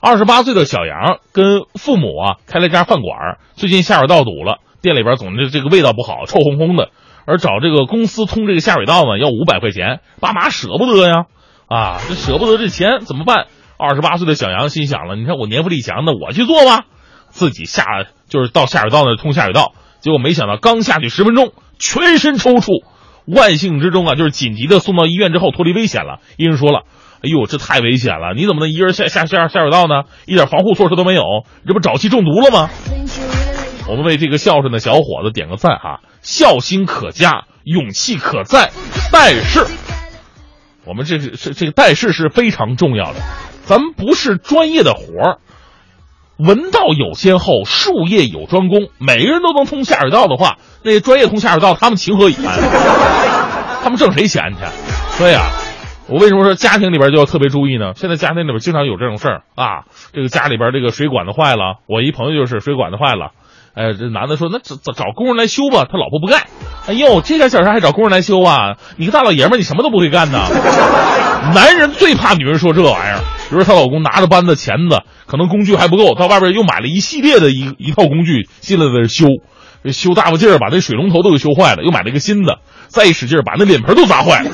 [0.00, 6.90] 二十八岁的小杨跟父母啊开了一家饭馆，最近下水道堵了，店里边总是这个味道不好，臭烘烘的，
[7.24, 11.26] 而找这个公司通这个下水道呢要五百块钱，爸妈舍不得呀，
[11.68, 13.46] 啊，这舍不得这钱怎么办？
[13.78, 16.84] 二十八岁的小杨心想了，你看我年富力强的，我去做吧，
[17.28, 17.84] 自己下
[18.28, 22.84] 就是到下水道那通下水道，结果没想到刚下去十分钟，全身抽搐。
[23.26, 26.20] 万幸之中啊，就是紧急的送到医院之后脱离危险了。
[26.36, 26.82] 医生说了
[27.22, 28.34] ：“哎呦，这太危险了！
[28.36, 30.04] 你怎么能一个人下下下下水道呢？
[30.26, 31.22] 一点防护措施都没有，
[31.66, 32.70] 这不沼气中毒了吗？”
[33.88, 38.70] 我们为这个孝顺的小伙子点个赞哈，孝心可嘉，勇气可赞，
[39.12, 39.64] 但是
[40.84, 43.20] 我们这是这这个但是是非常重要的。
[43.64, 45.38] 咱们不是专业的活儿，
[46.38, 52.58] 文道有先后，术业有专攻，每个人都能通下水道的话，那专业通下水道，他们情何以堪？
[53.82, 54.64] 他们挣谁钱去？
[55.16, 55.50] 所以啊，
[56.08, 57.92] 我为什么说家庭里边就要特别注意呢？
[57.96, 63.30] 现在家庭里边经常有这种事儿啊，这个家里边这个水管子坏了，我一朋友就是水管子坏了，
[63.74, 66.42] 哎，这男的说那找找工人来修吧，他老婆不干。
[66.86, 68.76] 哎呦，这点小事还找工人来修啊？
[68.96, 70.38] 你个大老爷们，你什么都不会干呢？
[71.54, 73.20] 男人最怕女人说这玩意儿。
[73.48, 79.26] 比如她老公拿着扳子、钳子，可能工具还不够，到外边又买了一系列的一一套工具，进来在这修，
[79.92, 84.50] 修大不劲儿，把那水龙头都给修坏了，又买了一个新的，再一使劲儿，把那脸盆都砸坏了。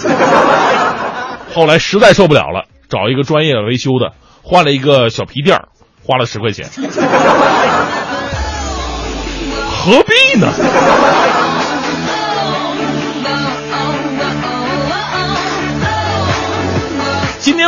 [1.54, 4.12] 后来实在受不了了，找一个专业维修的，
[4.42, 5.68] 换了一个小皮垫儿，
[6.04, 6.68] 花了十块钱。
[9.84, 10.48] 何必呢？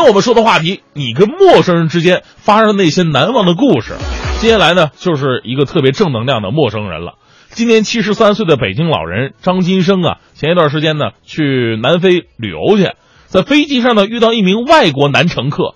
[0.04, 3.94] 我们说的话题，你跟陌生人之间发生的那些难忘的故事。
[4.38, 7.14] 接下来呢，就是一个特别正能量的陌生人了。
[7.50, 12.92] 今年七十三岁的北京老人张金生啊，前一段时间呢去南非旅游去，
[13.26, 15.74] 在飞机上呢遇到一名外国男乘客，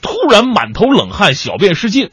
[0.00, 2.10] 突然满头冷汗，小便失禁。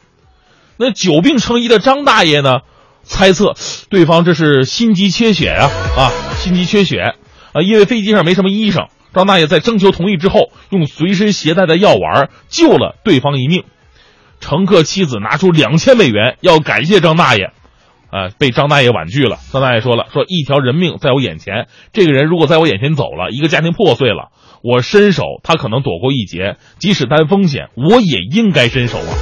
[0.76, 2.60] 那久病成医的张大爷呢，
[3.02, 3.54] 猜测
[3.88, 7.14] 对方这是心肌缺血呀啊，心肌缺血
[7.52, 8.86] 啊，因为飞机上没什么医生。
[9.12, 13.64] 张大爷在征求同意之后，用随身携带的药丸救了对方一命。
[14.40, 17.52] 乘客妻子拿出两千美元要感谢张大爷，
[18.10, 19.36] 呃，被张大爷婉拒了。
[19.52, 24.30] 张大爷说了：“说一条人命在我眼前，这个人如果在我眼前走了，一个家庭破碎了，
[24.62, 29.12] 我伸手他可能躲过一劫，即使担风险，我也应该伸手啊。”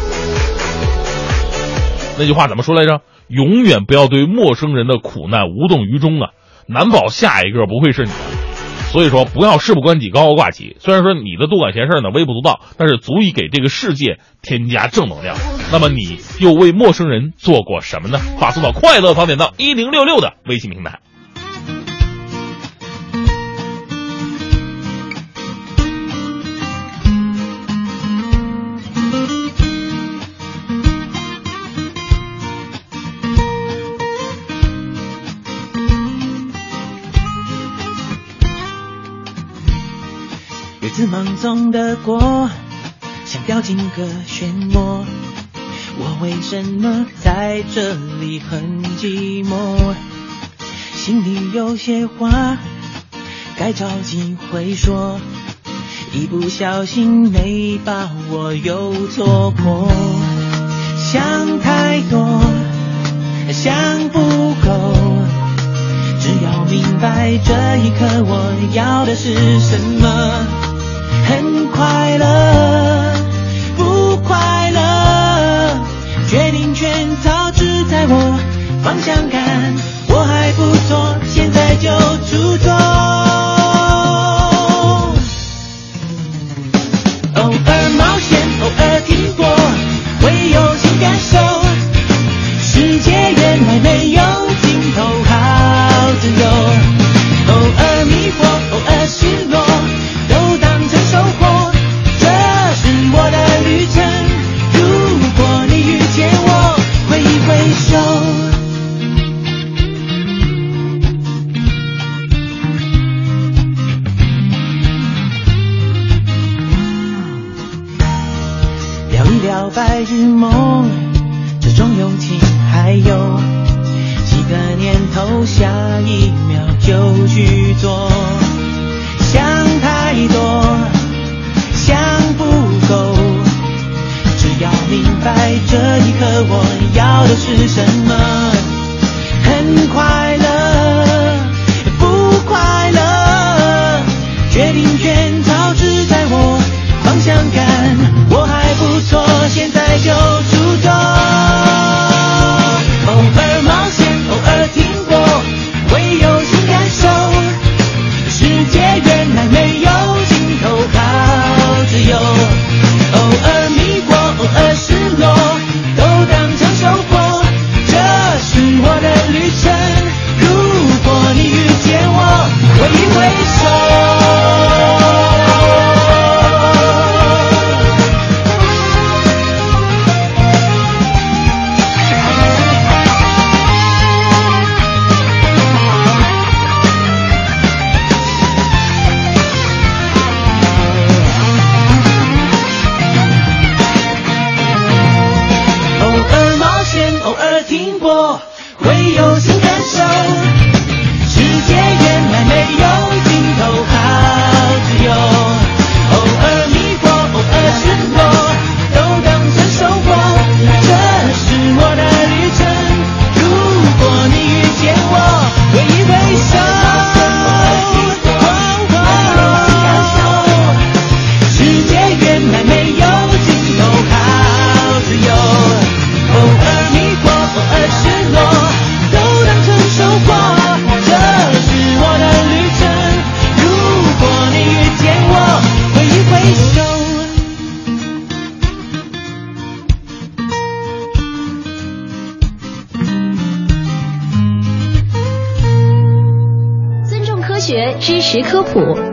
[2.16, 3.00] 那句话怎么说来着？
[3.28, 6.30] 永远不要对陌生人的苦难无动于衷啊，
[6.66, 8.10] 难保下一个不会是你。
[8.90, 10.76] 所以说，不要事不关己高高挂起。
[10.80, 15.36] 虽然说你的多管闲事呢微不足道，但是足以给这个世界添加正能量。
[15.70, 18.18] 那么你又为陌生人做过什么呢？
[18.38, 21.00] 发送到快乐早点到一零六六的微信平台。
[40.98, 42.50] 日子忙中的过，
[43.24, 45.04] 像掉进个漩涡。
[45.96, 49.94] 我为什么在这里很寂寞？
[50.96, 52.58] 心里有些话
[53.56, 55.20] 该着急会说，
[56.12, 59.88] 一不小心没把握又错过。
[60.96, 62.40] 想太多，
[63.52, 64.18] 想不
[64.66, 64.96] 够，
[66.20, 70.67] 只要明白这一刻我要的是什么。
[71.28, 72.97] 很快乐，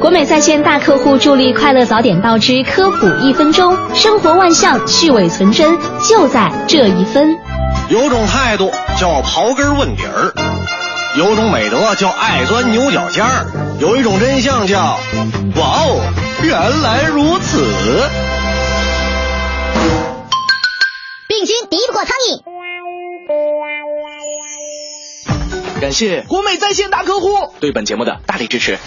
[0.05, 7.35] 国美在线大客户助力快乐早点到之科普一分钟，生活万象，去伪存真，就在这一分。
[7.89, 10.31] 有种态度叫刨根问底儿，
[11.17, 13.47] 有种美德叫爱钻牛角尖儿，
[13.79, 14.99] 有一种真相叫
[15.55, 15.99] 哇哦，
[16.43, 17.65] 原来如此。
[21.27, 22.64] 病菌敌不过苍蝇。
[25.85, 27.27] 感谢国美在线大客户
[27.59, 28.79] 对本节目的大力支持。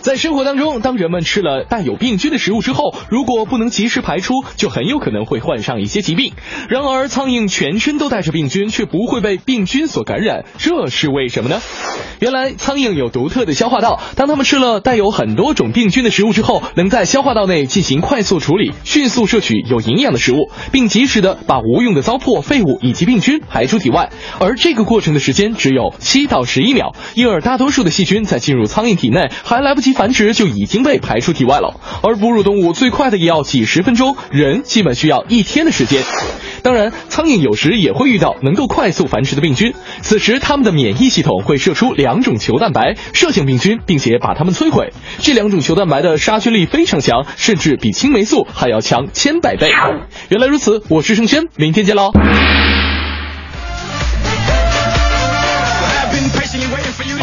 [0.00, 6.34] 在生活当中，当人们吃了带有病菌的食物之后，如果不能及时排出，就很有可能会患上一些疾病。
[6.68, 11.60] 然而，苍蝇全身都带着病菌，却不会被病菌所感染，这是为什么呢？
[12.20, 24.10] 原来，苍蝇有独特的消化道，当它们吃了带有很多种病菌的食物之后，能在消化道内进行快速处理，迅速摄取有营养的食物，并及时的把无用的糟粕、废物以及病菌排出体外。
[24.38, 31.80] 而这个过程的时间只有七到到十一秒，因而大多数的细菌在进入苍蝇体内还来不及繁殖就已经被排出体外了。
[32.02, 36.02] 而哺乳动物最快的也要几十分钟，人基本需要一天的时间。
[36.62, 39.72] 当然，苍蝇有时也会遇到能够快速繁殖的病菌，
[40.02, 44.92] 此时它们的免疫系统会射出两种球蛋白射向病菌，并且把它们摧毁。
[45.20, 49.70] 这两种球蛋白的杀菌力非常强，甚至比青霉素还要强千百倍。
[50.28, 52.10] 原来如此，我是盛轩，明天见喽。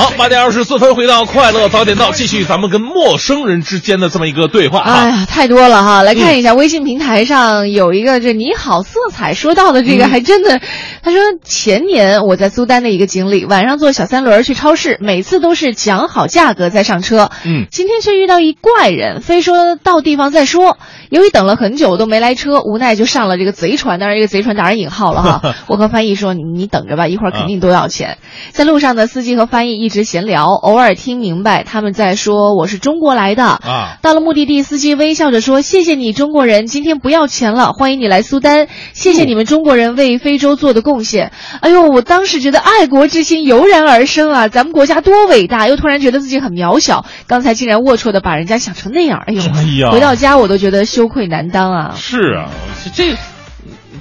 [0.04, 4.94] 好，八点二十四分回到快乐早点到，继续咱们跟陌生人之间的这么一个对话啊。
[4.94, 6.04] 哎呀，太多了哈！
[6.04, 10.60] 来看一下微信平台上有一个这你好色彩说到的这个，还真的，
[11.04, 17.30] 他说前年我在苏丹的一个经历，晚上坐小三轮去超市，每次都是讲好价格再上车。
[17.46, 20.78] 嗯，今天却遇到一怪人，非说到地方再说。
[21.12, 25.56] 由于等了很久都没来车，无奈就上了这个贼船，当然这个贼船打上引号了哈。
[25.68, 28.18] 我和翻译说你你等着吧，一会儿肯定都要钱。
[28.52, 34.00] 在路上的，司机和翻译一直闲聊，偶尔听明白他们在说我是中国来的啊。
[34.02, 41.32] 到了目的地，司机微笑着说：“谢谢你，中国人，今天不要钱了，欢迎你来苏丹，谢谢你们中国人为非洲做的贡献。”
[41.62, 51.94] 哎呦，我当时觉得爱国之心油然而生啊，咱们国家多伟大，又突然觉得自己很渺小，刚才竟然龌龊的把人家想成那样，哎呦，哎呀回到家我都觉得羞愧难当啊。
[51.96, 52.50] 是啊，
[52.96, 53.14] 这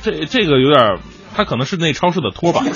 [0.02, 0.96] 这这个有点，
[1.34, 2.62] 他可能是那超市的托吧。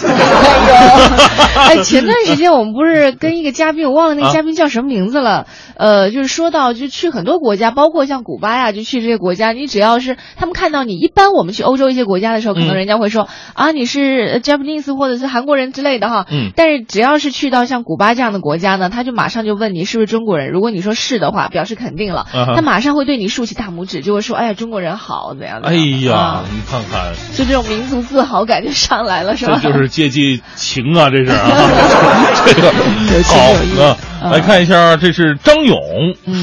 [1.57, 5.46] 哎，前段时间我们不是 跟一个嘉宾，我忘了那个嘉宾叫什么名字了。
[5.76, 16.26] 呃，就是说到就去很多国家，包括像古巴呀，就去这些国家，你只要是他们看到你，一般我们去欧洲一些国家的时候，可能人家会说、啊你是 Japanese 或者是韩国人之类的哈。
[16.30, 20.50] 嗯但是只要是去到像古巴这样的国家呢，他就马上就问你是不是中国人。
[20.50, 25.74] 如果你说是的话，表示肯定了，啊他马上会对你竖起大拇指，就会说哎呀中国人好怎样的哎。
[25.74, 29.59] 呀啊，你看看，就这种民族自豪感就上来了，是吧？
[29.61, 31.51] 这就是借机情啊，这是啊，
[32.47, 32.72] 这个
[33.24, 34.30] 好啊。
[34.30, 35.78] 来看一下，这是张勇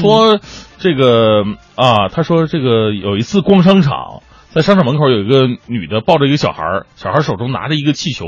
[0.00, 0.38] 说，
[0.78, 1.42] 这个
[1.74, 8.26] 啊，他说这个有一次逛商场，在商场门口有一个女的抱着一个小孩儿，小孩手中拿着一个气球，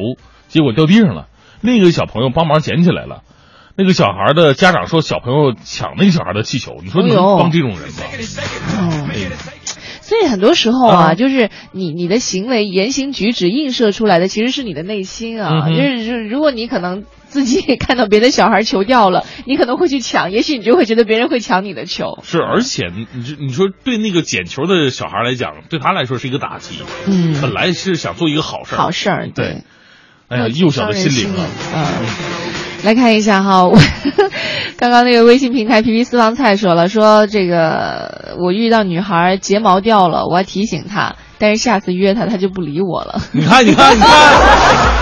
[0.48, 1.26] 结果掉地上了，
[1.60, 3.20] 另一个小朋友帮忙捡起来了。
[3.78, 9.08] 那个小孩的家长说，小朋友抢那个小孩的气球，你说能哎呦帮这种人吗？
[10.00, 15.66] 所以很多时候啊，啊就是你你的行为、言行举止映射出来的，其实是你的内心啊。
[15.66, 22.20] 嗯就是，如果你可能自己 看到别的小孩球掉了，你可能会去抢，也许你就会觉得别人会抢你的球。
[22.22, 26.78] 是，而且你你你说对那个捡球的小孩来讲，对他来说是一个打击。
[27.06, 29.64] 嗯本来是想做一个好事儿，好事儿，对。
[30.28, 31.46] 哎呀，幼小的心灵啊！
[31.74, 32.06] 嗯，
[32.86, 33.76] 来看一下哈，我
[34.78, 43.20] 刚刚那个微信平台皮皮私房菜说了，说这个我遇到女孩睫毛掉了，我要提醒她，但是下次约她，她就不理我了。
[43.32, 44.08] 你看，你看，你看，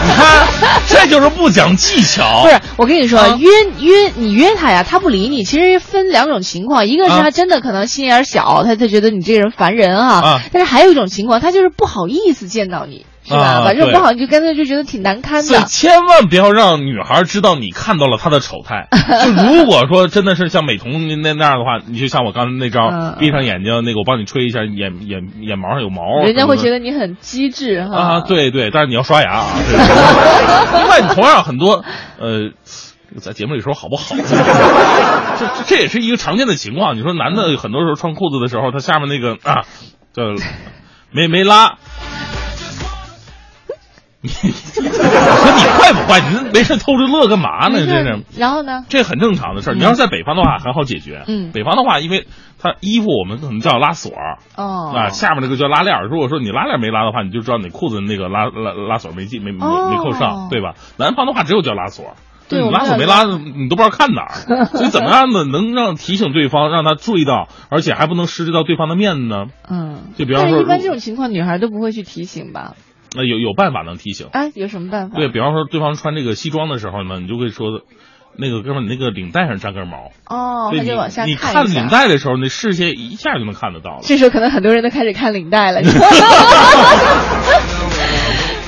[0.03, 0.47] 你看，
[0.89, 2.45] 这就是不讲技巧。
[2.45, 13.05] 不是，我跟你说，啊约约你约她呀，她不理你，其实分两种情况，一个是她真的可能心眼小，她她觉得你这个人烦人啊，啊但是还有一种情况，她就是不好意思见到你。
[13.25, 13.41] 是吧？
[13.41, 15.67] 啊对把这种不好，你就干脆就觉得挺难堪所以的。
[15.67, 18.87] 千万不要让女孩知道你看到了她的丑态。
[19.25, 26.75] 就如果说真的是像美瞳那那样的话，你就像我刚才那招，嗯闭上眼睛，那个我帮你吹一下眼眼眼毛上有毛，人家会觉得。
[26.85, 27.97] 你很机智哈。
[27.97, 29.47] 啊，对对，但是你要刷牙啊。
[29.67, 31.83] 对另外，你同样很多
[32.19, 32.51] 呃，
[33.21, 34.15] 在节目里说好不好？
[35.39, 36.95] 这这这也是一个常见的情况。
[36.97, 39.65] 你说男的很多时候穿裤子的时候，他下面那个啊，
[40.13, 40.25] 叫
[41.11, 41.77] 没没拉。
[44.25, 46.21] 你我说你坏不坏？
[46.21, 47.79] 你没事偷着乐干嘛呢？
[47.87, 48.25] 这是。
[48.39, 48.85] 然后呢？
[48.89, 49.75] 这很正常的事儿。
[49.75, 51.25] 你要是在北方的话，很好解决。
[51.27, 52.27] 嗯北方的话，因为
[52.59, 54.13] 它衣服我们可能叫拉锁
[54.57, 55.95] 哦啊，下面那个叫拉链。
[56.11, 60.73] 如果说你拉链没拉的话，你就知道你裤子那个拉拉拉锁没系没没没扣上，对吧？
[60.97, 62.15] 南方的话只有叫拉锁。
[62.47, 64.67] 对你拉锁没拉，你都不知道看哪儿。
[64.67, 65.45] 所以怎么样呢？
[65.45, 69.47] 能让提醒对方，让他注意到，而且还不能失去到对方的面子呢？
[69.69, 72.75] 嗯，就比方说一般这种情况，女孩都不会去提醒吧？
[73.15, 74.29] 那有有办法能提醒。
[74.33, 75.17] 哎，有什么办法？
[75.17, 77.83] 对比方说，对方穿这个西装的时候呢，你就会说，
[78.37, 80.11] 那个哥们儿，你那个领带上粘根毛。
[80.27, 81.89] 哦，对你就往下你看看领。
[81.89, 84.01] 带的时候，那视线一下就能看得到了。
[84.03, 85.81] 这时候可能很多人都开始看领带了。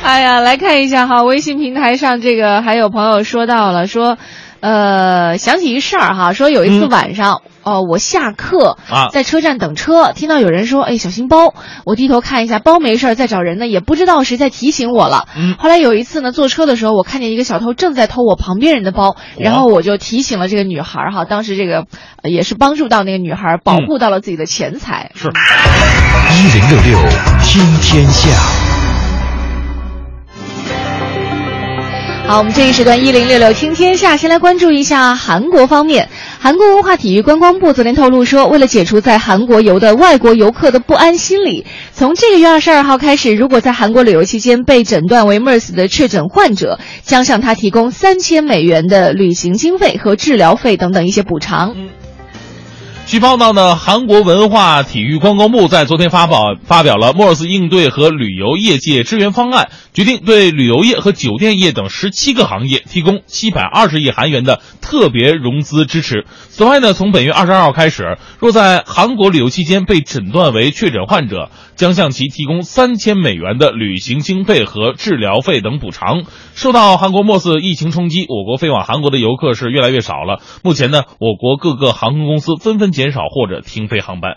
[0.03, 4.19] 哎呀，来看一下哈，微信平台上这个还有朋友说到了，说，
[4.61, 11.55] 呃，想起一事儿哈，说有一次嗯晚上，哦、我下课啊在车站等车，听到有人说，哎，小心包，
[11.85, 15.29] 我低头看一下，包没事儿，在找人呢，也不知道谁在提醒我了。
[15.37, 21.87] 嗯后来有一次呢，坐车的时候，我看见一个小偷正在偷我旁边人的包，然后我就提醒了这个女孩儿哈，当时这个、
[22.23, 25.11] 呃也是帮助到那个女孩儿，保护到了自己的钱财。
[25.15, 25.29] 是。
[25.29, 26.99] 一零六六
[27.43, 28.66] 听天下。
[32.29, 36.09] 好，我们这一时段一零六六听天下，先来关注一下韩国方面。
[36.41, 51.77] 韩国文化体育观光部昨天透露说，为了解除在韩国游的外国游客的不安心理，从这个月二十二号开始，如果在韩国旅游期间被诊断为 MERS 的确诊患者，将向他提供三千美元的旅行经费和治疗费等等一些补偿。
[53.07, 66.27] 据报道呢，韩国文化体育观光部在昨天发表发表了 MERS 应对和旅游业界支援方案，决定对旅游业和酒店业等十七个行业提供七百二十亿韩元的特别融资支持。
[66.51, 76.25] 此外呢，从本月二十二号开始，若在韩国旅游期间被诊断为确诊患者，将向其提供三千美元的旅行经费和治疗费等补偿。
[76.55, 80.43] 受到韩国 MERS 疫情冲击，我国飞往韩国的游客是越来越少了。
[80.63, 84.37] 目前呢，我国各个航空公司纷纷减少或者停飞航班。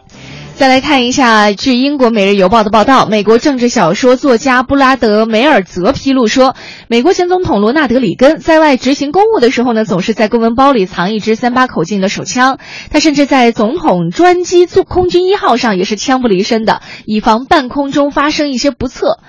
[0.59, 6.53] 再来看一下，据英国《每日邮报》的报道，美国政治小说作家布拉德·梅尔泽披露说，
[6.89, 12.59] 美国前总统罗纳德·里根在外执行公务的时候呢，总是在公文包里藏一支三八口径的手枪。
[12.91, 19.19] 他甚至在总统专机“空军一号”上也是枪不离身的，以防半空中发生一些不测。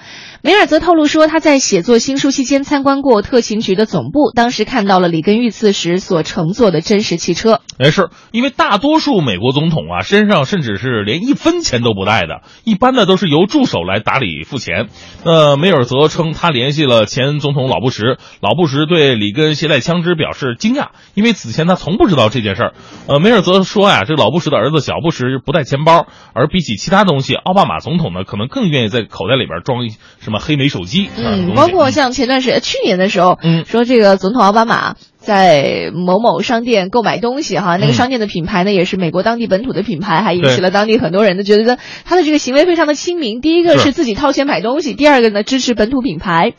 [0.42, 7.60] 梅尔则透露说，他在写作新书期间参观过特勤局的总部，当时看到了里根遇刺时所乘坐的真实汽车。
[7.78, 14.88] 没事因为大多数美国总统啊，身上甚至是连一分钱都不带的，一般呢都是由助手来打理付钱。
[15.24, 22.72] 呃，梅尔泽称他联系了前总统老布什，老布什对里根携带枪支表示惊讶，因为此前他从不知道这件事儿。
[23.08, 29.90] 呃，梅尔泽说呀，这老布什的儿子小布什不带钱包，而比起其他东西，奥巴马总统呢可能更愿意在口袋里边装一
[30.30, 31.10] 么黑莓手机。
[31.16, 43.40] 嗯，包括像前段时间去年的时候，嗯，说这个总统奥巴马在某某商店购买东西哈，那个嗯商店的品牌呢也是美国当地本土的品牌，还引起了当地很多人的觉得他的这个行为非常的亲民。
[43.40, 46.54] 第一个是是自己掏钱买东西，第二个呢支持本土品牌。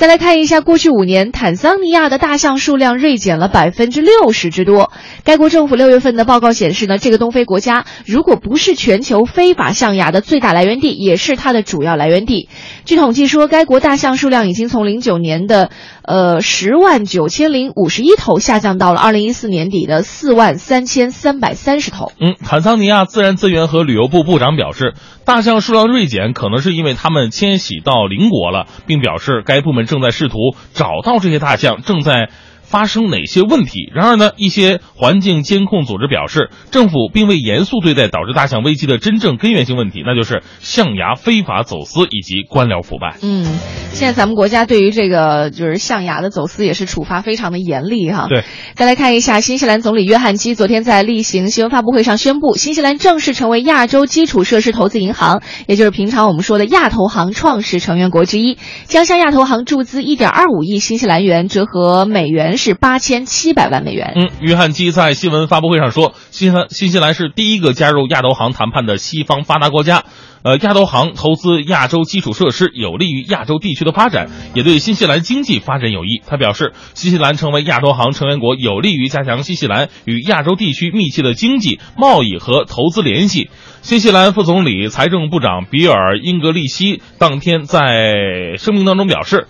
[0.00, 4.90] 再来看一下，过去五年，坦桑尼亚的大象数量锐减了百分之六十之多。
[5.24, 12.48] 该国政府六月份的报告显示呢，这个东非国家如果不是全球非法象牙的最大来源地，也是它的主要来源地。
[12.86, 15.68] 据统计说，该国大象数量已经从零九年的
[16.02, 22.10] 呃十万九千零五十一头下降到了二零一四年底的四万三千三百三十头。
[22.18, 24.94] 嗯，坦桑尼亚自然资源和旅游部部长表示，
[25.30, 32.30] 大象数量锐减可能是因为它们迁徙到邻国了，并表示该部门正在试图找到这些大象正在
[32.70, 33.90] 发生哪些问题。
[33.92, 43.16] 然而呢，一些环境监控组织表示，政府并未严肃对待导致大象危机的真正根源性问题，那就是象牙非法走私以及官僚腐败。
[43.22, 43.44] 嗯，
[43.92, 48.26] 现在咱们国家对于这个就是象牙的走私也是处罚非常的严厉哈。
[48.28, 48.44] 对，
[48.74, 64.12] 再来看一下，新西兰总理约翰基昨天在例行新闻发布会上宣布，新西兰正式成为亚洲基础设施投资银行，也就是平常我们说的亚投行创始成员国之一，将向亚投行注资1.25亿新西兰元，折合美元是八千七百万美元。
[64.14, 70.04] 嗯，约翰基在新闻发布会上说，新西兰新西兰是第一个加入亚投行谈判的西方发达国家。
[70.42, 76.22] 呃，亚投行投资亚洲基础设施，有利于亚洲地区的发展，也对新西兰经济发展有益。
[76.26, 83.50] 他表示，新西兰成为亚投行成员国，有利于加强新西兰与亚洲地区密切的经济、贸易和投资联系。
[83.82, 89.46] 新西兰副总理、财政部长比尔·英格利希当天在声明当中表示，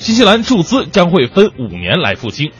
[0.00, 2.50] 新西兰注资将会分五年来付清。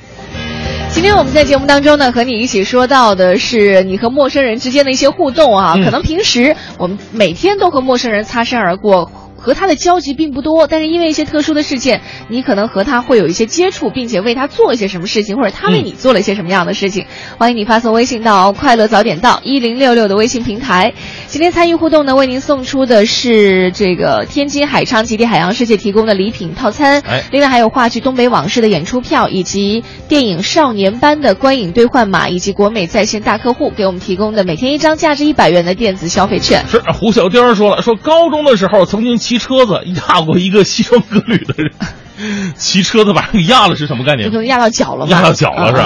[0.91, 5.73] 今天我们在节目当中呢，和你一起说到的是你和陌生人之间的一些互动啊。
[5.75, 9.11] 嗯可能平时我们每天都和陌生人擦身而过。
[9.41, 17.07] 和他的交集并不多，但是因为一些特殊的事件，你可能和他会有一些接触，并且为他做一些什么事情，或者他为你做了一些什么样的事情。
[17.39, 20.93] 欢迎你发送微信到“快乐早点到”一零六六的微信平台。
[21.27, 36.65] 今天参与互动呢，为您送出的是这个天津海昌极地海洋世界提供的礼品套餐，哎另外还有话剧《东北往事》的演出票，以及电影《少年班》的观影兑换码，以及国美在线大客户给我们提供的每天一张价值一百元的电子消费券。
[36.69, 41.71] 是胡小丁说了，说高中的时候曾经骑车子压过一个西装革履的人，
[42.59, 45.85] 骑车子把人给压了是什么概念压到脚了嘛，压到脚了是吧？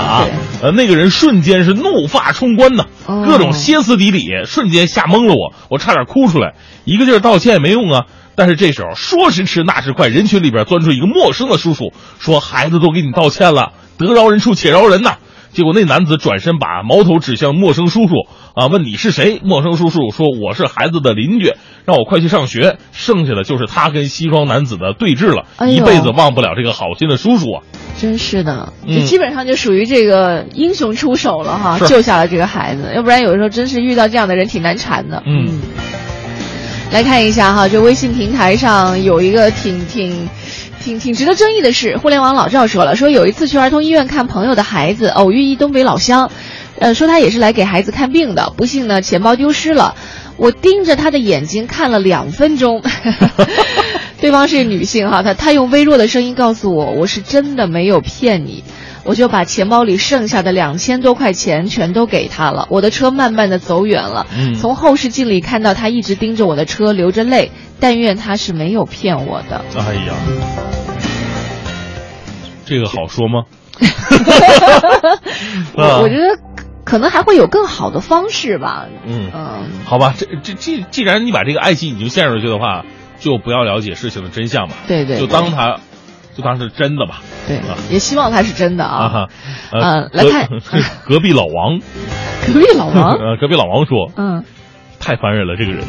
[0.62, 6.55] 啊那个人瞬间是怒发冲冠呐，哦各种歇斯底里，瞬间吓懵了我，我差点哭出来。
[6.86, 8.07] 一个劲儿道歉也没用啊。
[8.34, 15.16] 但是这时候说时迟那时快，人群里边钻出一个陌生的叔叔，说孩子都给你道歉了，得饶人处且饶人呐。
[15.55, 18.14] 结果那男子转身把矛头指向陌生叔叔
[18.55, 19.40] 啊，问你是谁？
[19.44, 21.52] 陌生叔叔说我是孩子的邻居，
[21.84, 22.76] 让我快去上学。
[22.90, 27.62] 剩下的就是他跟西装男子的对峙了，哎一辈子忘不了这个好心的叔叔啊。
[27.96, 35.22] 真是的，嗯就基本上就属于这个英雄出手了哈，是救下了这个孩子，要不然有的时候真是遇到这样的人挺难缠的。
[35.24, 35.61] 嗯
[36.90, 40.28] 来看一下哈，这微信平台上有一个挺挺。
[40.85, 46.30] 挺挺值得争议的是，互联网老赵说了，说有一次去儿童医院看朋友的孩子，偶遇一东北老乡，
[46.78, 49.95] 呃，说他也是来给孩子看病的，不幸呢钱包丢失了，
[50.37, 52.82] 我盯着他的眼睛看了两分钟，
[54.20, 58.62] 对方是女性哈，她她用微弱的声音告诉我，我是真的没有骗你。
[59.07, 62.66] 我就把钱包里剩下的两千多块钱全都给他了。
[62.70, 67.51] 我的车慢慢的走远了，嗯从后视镜里看到他一直盯着我的车，流着泪。
[67.80, 69.62] 但愿他是没有骗我的。
[69.76, 70.14] 哎呀，
[72.65, 73.45] 这个好说吗？
[75.77, 76.39] 啊我我觉得
[76.85, 78.87] 可能还会有更好的方式吧。
[79.07, 82.85] 嗯嗯，好吧，这这既既然你把这个爱情已经陷入去的话，
[83.19, 84.75] 就不要了解事情的真相吧。
[84.87, 85.79] 对对就当它，
[86.37, 87.23] 就当是真的吧。
[87.49, 89.29] 对啊，也希望它是真的啊。
[89.73, 91.81] 啊来看 是隔壁老王，
[92.47, 94.45] 隔壁老王，呃，隔壁老王说，嗯，
[95.05, 95.84] 太烦人了，这个人。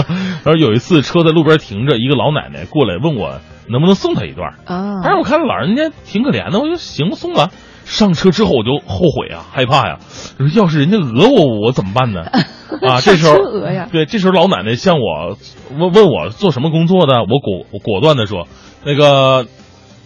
[0.44, 4.54] 然后有一次车在路边停着，一个老奶奶过来问我能不能送她一段。
[4.64, 7.50] 啊，但是我看老人家挺可怜的，我就行送吧。
[7.84, 9.98] 上车之后我就后悔啊，害怕呀。
[10.38, 12.22] 我说要是人家讹我，我怎么办呢？
[12.86, 15.36] 啊，这时候讹呀对，这时候老奶奶向我
[15.76, 18.46] 问问我做什么工作的，我果我果断的说，
[18.84, 19.46] 那个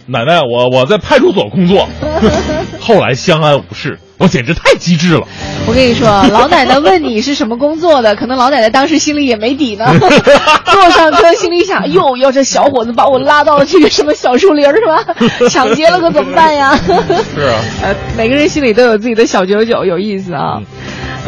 [0.07, 1.87] 奶奶，我我在派出所工作。
[2.79, 5.27] 后来相安无事，我简直太机智了。
[5.67, 9.85] 我跟你说，老奶奶问你是什么工作的，可能老奶奶当时心里也没底呢。
[9.99, 15.03] 坐上车，心里想：哟，要这小伙子把我拉到了这个什么小树林是吧？
[15.49, 16.77] 抢劫了可怎么办呀？
[17.33, 20.61] 是啊， 呃，每个人心里都有自己的小九九，有意思啊。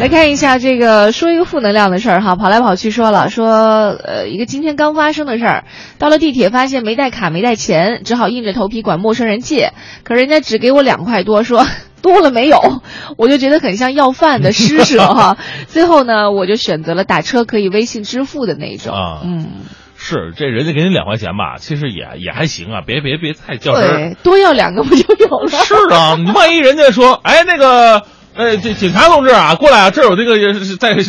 [0.00, 3.48] 来看一下这个，说一个负能量的事儿哈，跑来跑去说了，说
[3.90, 5.64] 呃一个今天刚发生的事儿，
[5.98, 9.72] 到了地铁发现没带卡没带钱，只好硬着头皮管陌生人借，
[10.04, 11.66] 可人家只给我两块多，说
[12.00, 12.80] 多了没有，
[13.16, 15.36] 我就觉得很像要饭的施舍哈。
[15.66, 19.48] 最后呢，我就选择了打车可以微信支付的那种，啊嗯，
[19.96, 23.96] 是这人家给你两块钱吧，其实也也还行啊，别别别太较真儿。
[23.96, 25.48] 对，多要两个不就有了？
[25.50, 28.04] 是啊，你万一人家说，哎，那个，
[28.38, 31.02] 呃，这警察同志啊，过来啊，这儿有这个是在 地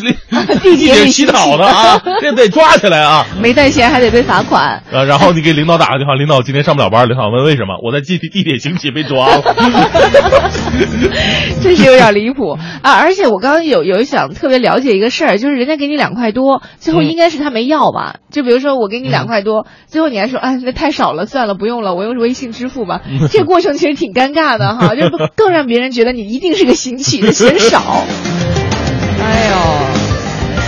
[0.64, 3.24] 地铁里洗澡的啊，这得抓起来啊。
[3.40, 4.82] 没带钱还得被罚款。
[4.92, 7.78] 啊，然后你给领导打个电话，领导今天上不了班，领导问为什么？
[7.84, 9.44] 我在地地铁行乞被抓了。
[11.62, 12.94] 真是有点离谱啊！
[13.00, 18.16] 而且我刚刚有有想特别了解一个事儿，就是人家给你两块多，最后应该是他没要吧？
[18.32, 23.02] 就比如说我给你两块多，最后你还说啊那太少了，算了不用了，我用微信支付吧。
[23.30, 27.80] 这个过程其实挺尴尬的哈，就更让别人觉得你一定是个行乞的，嫌少。
[29.22, 29.56] 哎呦，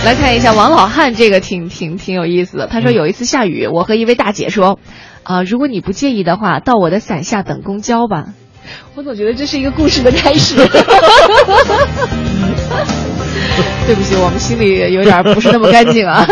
[0.04, 2.66] 来看一下王老汉这个挺挺挺有意思的。
[2.66, 4.78] 他说有一次下雨，我和一位大姐说，
[5.22, 8.26] 啊、如果你不介意的话，到我的伞下等公交吧。
[8.94, 10.54] 我总觉得这是一个故事的开始。
[13.86, 16.24] 对不起，我们心里有点不是那么干净啊。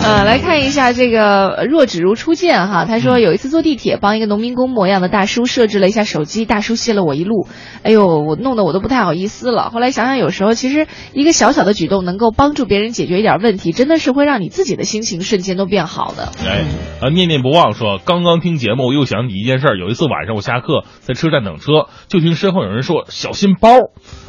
[0.00, 7.46] 呃，来看一下这个若只如初见哈，他说有一次坐地铁，帮一个农民工模样的大叔设置了一下手机，大叔谢了我一路，
[7.82, 9.68] 哎呦，我弄得我都不太好意思了。
[9.68, 16.32] 后来想想，有时候其实一个小小的举动能够帮助别人解决一点问题，真的是会让你自己的心情瞬间都变好的。
[16.46, 16.64] 哎，
[17.02, 19.78] 啊，念念不忘说，刚刚听节目，我又想起一件事儿。
[19.78, 23.68] 有一次晚上我下课在车站等车，就听身后有人说小心包，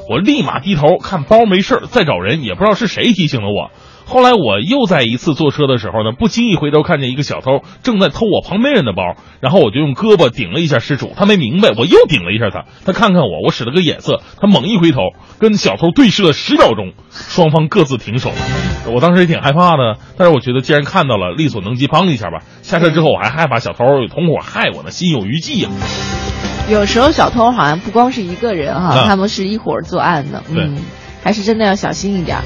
[0.09, 3.71] 我立马低头看包没事儿，再找人，也不知道是谁提醒了我。
[4.09, 15.01] 后来我又在一次坐车的时候呢，不经意回头看见一个小偷正在偷我旁边人的包，然后我就用胳膊顶了一下失主，他没明白，我又顶了一下他，他看看我，我使了个眼色，他猛一回头
[15.37, 18.31] 跟小偷对视了十秒钟，双方各自停手。
[18.91, 22.39] 我当时也挺害怕的，但是我觉得既然看到了，力所能及帮一下吧。
[22.63, 25.69] 下车之后我还害怕小偷有同伙害我呢，心有余悸呀。
[26.67, 30.77] 有时候小偷好像不光是一个人哈，他们是一伙作案的，嗯，
[31.23, 32.39] 还是真的要小心一点。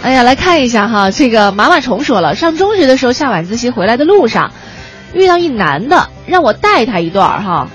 [0.00, 4.52] 哎呀，来看一下哈，这个麻麻虫说了，上中学的时候下晚自习回来的路上，
[5.12, 7.68] 遇到一男的，让我带他一段哈，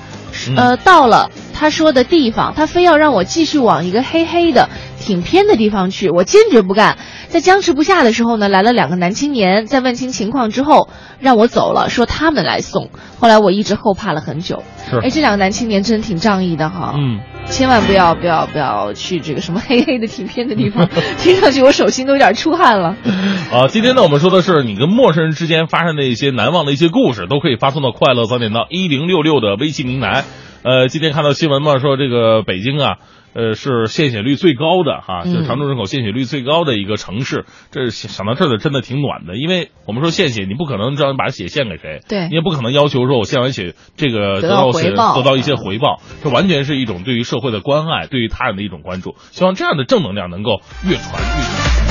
[0.56, 4.70] 呃，到了他说的地方，他非要让我继续往一个黑黑的、
[5.04, 6.98] 挺偏的地方去，我坚决不干。
[7.28, 10.90] 在僵持不下的时候呢，来了两个男青年，在问清情况之后，
[11.20, 12.90] 让我走了，说他们来送。
[13.20, 14.64] 后来我一直后怕了很久。
[15.02, 16.96] 哎，这两个男青年真挺仗义的哈。
[16.98, 17.20] 嗯。
[17.46, 20.88] 千万不要不要不要去这个什么黑黑的挺偏的地方，
[21.20, 22.96] 听上去我手心都有点出汗了。
[23.52, 30.24] 啊，今天呢，我们说的是你跟陌生人之间发生的一些难忘的一些故事，都可以发送到快乐早点到一零六六的微信平台。
[30.64, 32.96] 呃，今天看到新闻嘛，说这个北京啊。
[33.34, 37.46] 呃，是献血率最高的哈，就是常住人口献血率最高的一个城市。
[37.72, 49.16] 这想到这儿的真的挺暖的，因为我们说献血，你不可能让把血献给谁，对，你也不可能要求说我献完血这个得到血得到一些回报，这完全是一种对于社会的关爱，对于他人的一种关注。
[49.32, 51.83] 希望这样的正能量能够越传越传。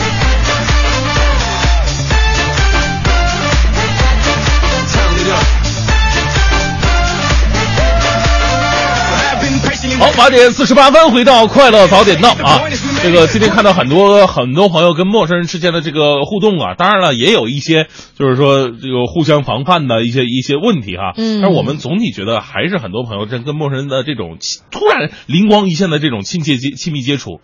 [9.98, 12.62] 好，八点四十八分，回到快乐早点到啊！
[13.02, 17.86] 这个今天看到很多很多朋友跟陌生人之间的这个互动啊，当然了，也有一些
[18.18, 21.12] 就是说这个互相防范的一些一些问题哈。
[21.16, 21.40] 嗯。
[21.40, 24.38] 但是我们总体觉得，还是很多朋友真跟陌生人的这种
[24.70, 27.40] 突然灵光一现的这种亲切接亲密接触。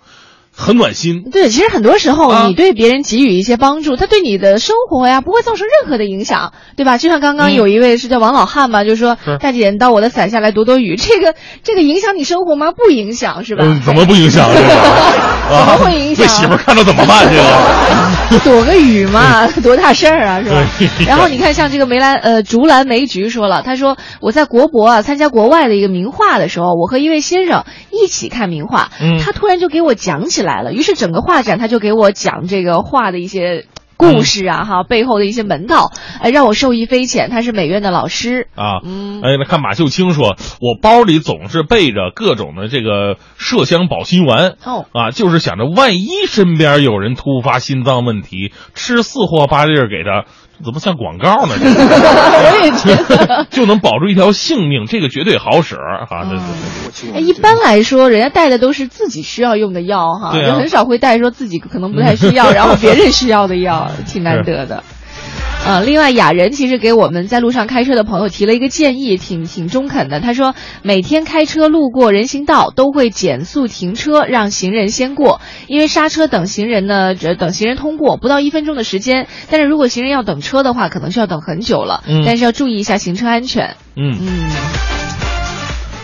[0.60, 6.98] 很暖心，对，其实很多时候你对别人给予一些帮助，他对你的生活呀不会造成任何的影响，对吧？
[6.98, 12.72] 就像刚刚有一位是叫王老汉吧，就说大姐，你到我的伞下来躲躲雨，这个这个影响你生活吗？
[12.72, 13.64] 不影响，是吧？
[13.84, 14.50] 怎么不影响？
[14.52, 16.26] 怎么会影响？
[16.26, 17.28] 被媳妇看到怎么办？
[18.30, 20.66] 这 个躲个雨嘛， 多大事儿啊，是吧？
[21.06, 28.90] 然后你看，像这个梅兰呃竹篮梅菊说了，他说我在国博啊参加国外的一个名画的时候，我和一位先生一起看名画，
[29.24, 30.47] 他突然就给我讲起来。
[30.48, 33.66] 来了，于是整个画展他就给我讲这个画的一些
[33.98, 35.92] 故事啊，哈，背后的一些门道，
[36.22, 37.28] 哎，让我受益匪浅。
[37.28, 50.24] 他是美院的老师啊，嗯，哎，看马秀清说，我包里总是备着各种的这个麝香保心丸，哦，啊，就是想着万一身边有人突发心脏问题，吃四货八粒给他。
[50.64, 51.54] 怎么像广告呢？
[51.60, 56.26] 我也觉得就能保住一条性命，这个绝对好使哈。
[57.14, 64.82] 哎，一般来说，人家带的都是自己需要用的药哈，就很少会带说自己可能不太需要， 然后别人需要的药，挺难得的。
[65.66, 70.18] 呃，另外雅人其实给我们在路上开车的朋友提了一个建议，挺挺中肯的。
[70.18, 79.26] 他说，每天开车路过人行道都会减速停车，让行人先过，因为刹车等行人呢，这等行人通过不到一分钟的时间。
[79.50, 82.02] 但是如果行人要等车的话，可能需要等很久了。
[82.06, 83.76] 嗯，但是要注意一下行车安全。
[83.94, 84.50] 嗯嗯。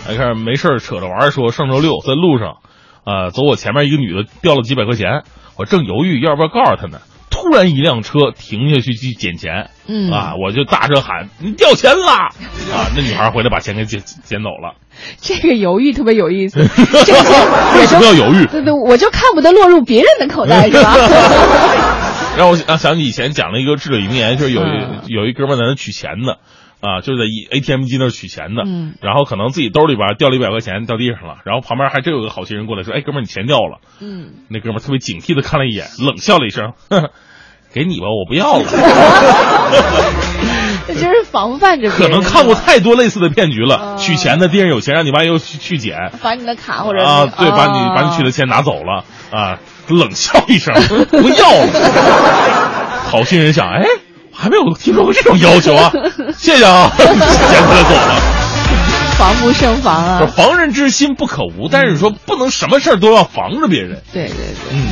[0.07, 2.57] 来看没事扯着玩说，上周六在路上，
[3.03, 5.23] 啊，走我前面一个女的掉了几百块钱，
[5.57, 6.99] 我正犹豫要不要告诉她呢。
[7.29, 12.29] 突然，一辆车停下去去捡钱，嗯啊，我就大声喊：“你掉钱啦！”
[12.73, 14.75] 啊，那女孩回来把钱给捡捡走了。
[15.19, 17.19] 这个犹豫特别有意思， 这个
[17.77, 18.45] 为什么要犹豫？
[18.47, 20.95] 对对，我就看不得落入别人的口袋，是吧？
[22.37, 24.67] 让我想想起以前讲了一个至理名言，就是有一
[25.07, 26.39] 有一哥们在那取钱的。
[26.85, 36.73] 啊，就是在 ATM 机那儿取钱的，嗯，然后可能自己兜里边掉了一百块钱掉地上了，然后旁边还真有个好心人过来说：“哎，哥们儿，你钱掉了。”嗯，那哥们儿特别警惕的看了一眼，冷笑了一声
[37.73, 38.65] ：“给你吧，我不要了。
[40.87, 41.89] ”这真是防范着。
[41.89, 49.57] 可能看过太多类似的骗局了，取钱的地上有钱，让你万一又去去捡，把你的卡或者啊，对，把你把你取的钱拿走了啊，
[49.89, 50.75] 冷笑一声
[51.09, 51.67] 不要了。
[53.09, 53.83] 好心人想，哎。
[54.35, 55.91] 还没有听说过这种要求啊！
[56.37, 58.21] 谢谢啊，钱哥走了，
[59.17, 60.25] 防不胜防啊！
[60.35, 64.01] 防人之心不可无，但是说不能什么事儿都要防着别人。
[64.13, 64.87] 对对对，嗯。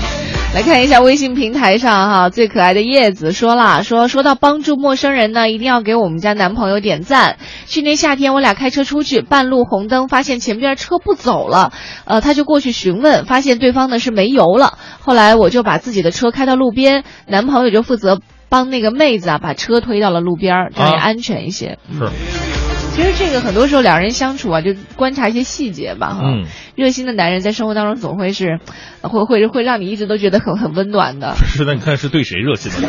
[0.53, 7.37] 来看一下微信平台上哈，最可爱的叶子说了，说说到帮助陌生人呢，一定要给我们家男朋友点赞。
[7.65, 11.73] 去年夏天我俩开车出去，半路红灯，发现前边车不走了，
[12.05, 14.77] 呃，他就过去询问，发现对方呢是没油了。
[15.01, 18.19] 后来我就把自己的车开到路边，男朋友就负责
[18.53, 21.79] 帮那个妹子啊把车推到了路边，这样也安全一些。
[21.91, 22.62] 是。
[22.95, 26.21] 其实这个很多时候两人相处啊，就观察一些细节吧，哈。
[26.23, 26.45] 嗯。
[26.75, 28.59] 热心的男人在生活当中总会是，
[29.01, 31.35] 会会会让你一直都觉得很很温暖的。
[31.45, 32.87] 是的，你看是对谁热心的？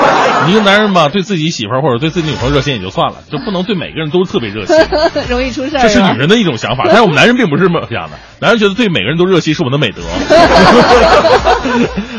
[0.48, 4.74] 一个男人嘛，对自己媳妇儿或者对自己女朋友热心也就算了，就不能对每个人都特别热心，
[5.28, 5.82] 容易出事儿。
[5.82, 8.16] 这是女人的一种想法，但是我们男人并不是这么想的。
[8.40, 10.02] 男人觉得对每个人都热心是我们的美德。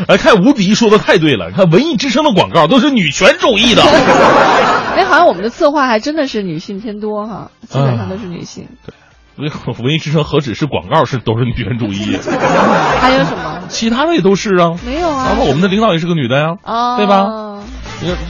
[0.07, 3.81] 哎看吴迪说的太对了，你看文艺之声的广告都是女权主义的。
[3.81, 8.67] 哎，好像我们的策划还真的是女性偏多哈，基本上都是女性。
[8.85, 8.93] 对。
[9.83, 12.17] 文艺之声何止是广告是都是女权主义，
[12.99, 13.61] 还有什么？
[13.69, 15.29] 其他的也都是啊，没有啊。
[15.29, 17.61] 包括我们的领导也是个女的呀，啊对吧？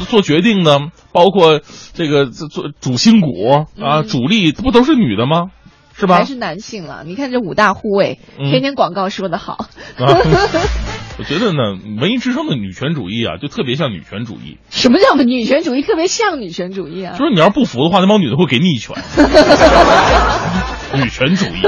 [0.10, 0.80] 做决定的，
[1.14, 1.62] 包括
[1.94, 3.28] 这个做主心骨
[3.82, 5.46] 啊，主力不都是女的吗？
[5.94, 6.16] 是吧？
[6.18, 7.04] 还是男性了？
[7.06, 9.68] 你看这五大护卫，天天广告说的好。
[11.20, 11.60] 我觉得呢，
[12.00, 14.58] 文艺之声的女权主义啊，就特别像女权主义。
[14.70, 15.82] 什么叫女权主义？
[15.82, 17.16] 特别像女权主义啊？
[17.18, 18.96] 就是你要不服的话，那帮女的会给你一拳。
[20.94, 21.62] 女权主义。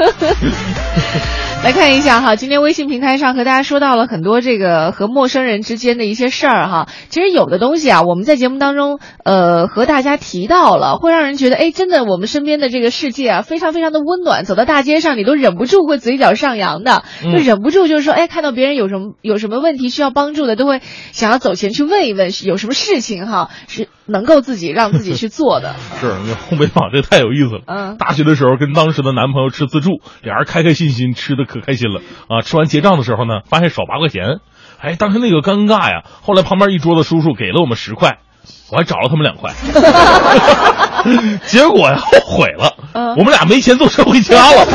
[1.61, 6.87] 来看一下哈，今天微信平台上和大家说到了很多这个和陌生人之间的一些事儿哈。
[7.09, 14.45] 其实有的东西啊，我们在节目当中呃和大家提到了，会让人觉得哎，真的我们身边的这个世界啊，非常非常的温暖。
[14.45, 20.81] 走到大街上，你都忍不住会嘴角上扬的，就忍不住就是说，哎，看到别人有什么有什么问题需要帮助的，都会
[21.11, 25.75] 想要走前去问一问，有什么事情哈是能够自己让自己去做的。
[25.99, 27.61] 是，那烘焙坊这太有意思了。
[27.65, 31.45] 嗯，大学的时候跟当时的男朋友吃自助，俩人开开心心吃的。
[31.49, 32.43] 可开心了啊！
[32.43, 34.37] 吃完结账的时候呢，发现少八块钱，
[34.79, 36.03] 哎，当时那个尴尬呀。
[36.21, 38.19] 后来旁边一桌子叔叔给了我们十块，
[38.69, 39.53] 我还找了他们两块，
[41.47, 42.75] 结果呀后悔了，
[43.17, 44.67] 我们俩没钱坐车回家了，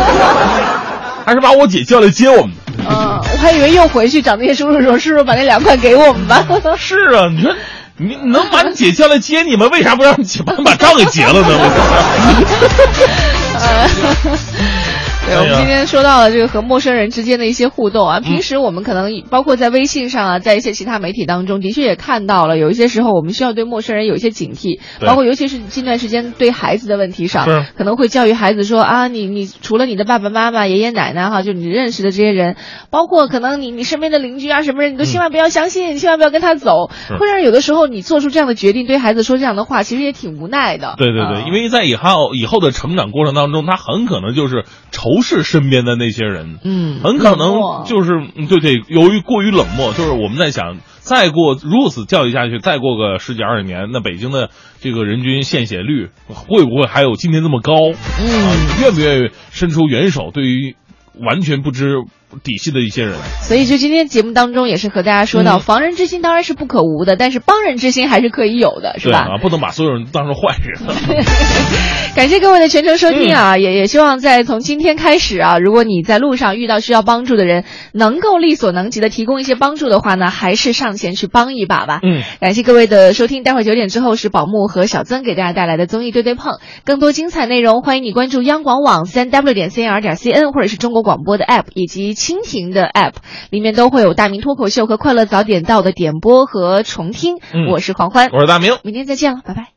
[1.25, 2.53] 还是把我姐叫来接我们。
[2.87, 6.45] 嗯，我还以为又回去找那些叔叔说，叔叔把那两块给我们吧。
[6.79, 7.55] 是啊，你说
[7.97, 11.49] 你能把你姐叫来接你们，为啥不让你姐把你把账给结了呢？
[15.27, 18.21] 对，我们今天说到了这个和陌生人之间的一些互动啊。
[18.21, 32.57] 平时我们可能包括在微信上啊，在一些其他媒体当中，的确也看到了，有一些时候我们需要对陌生人有一些警惕，包括尤其是近段时间对孩子的问题上，可能会教育孩子说啊，你你除了你的爸爸妈妈、爷爷奶奶哈，就你认识的这些人，
[32.91, 40.97] 包括可能你你身边的邻居啊什么人，你都千万不要相信，千万不要跟他走，会让有的时候你做出这样的决定，对孩子说这样的话，其实也挺无奈的。
[40.99, 45.14] 对对对，因为在以后以后的成长过程当中，他很可能就是仇。
[45.15, 48.11] 不是身边的那些人，嗯，很可能就是
[48.49, 54.51] 对对，由于过于冷漠，就是我们在想，再过如此教育下去，再过个十几二十年，那北京的
[54.81, 57.75] 这个人均献血率会不会还有今天这么高？
[57.75, 60.31] 嗯，愿不愿意伸出援手？
[60.33, 60.75] 对于
[61.21, 61.97] 完全不知。
[62.43, 69.21] 底细的一些人，所以就今天节目当中也是和大家说到，防人之心当然是不可无的，但是帮人之心还是可以有的，是吧？
[69.21, 70.81] 啊，不能把所有人当成坏人。
[72.17, 82.01] 感谢各位的全程收听啊，也也希望在从今天开始啊，如果你在路上遇到需要帮助的人，能够力所能及的提供一些帮助的话呢，还是上前去帮一把吧。
[82.03, 92.15] 嗯，感谢各位的收听，待会儿九点之后是宝木和小曾给大家带来的综艺对对碰，更多精彩内容欢迎你关注央广网三 w 点 cnr 点 cn 或者是中国广播的 app 以及。
[92.25, 93.13] 蜻蜓的 App
[93.51, 97.37] 里面都会有大明脱口秀和快乐早点到的点播和重听。
[97.71, 99.74] 我是黄欢，我是大明，明天再见了，拜拜。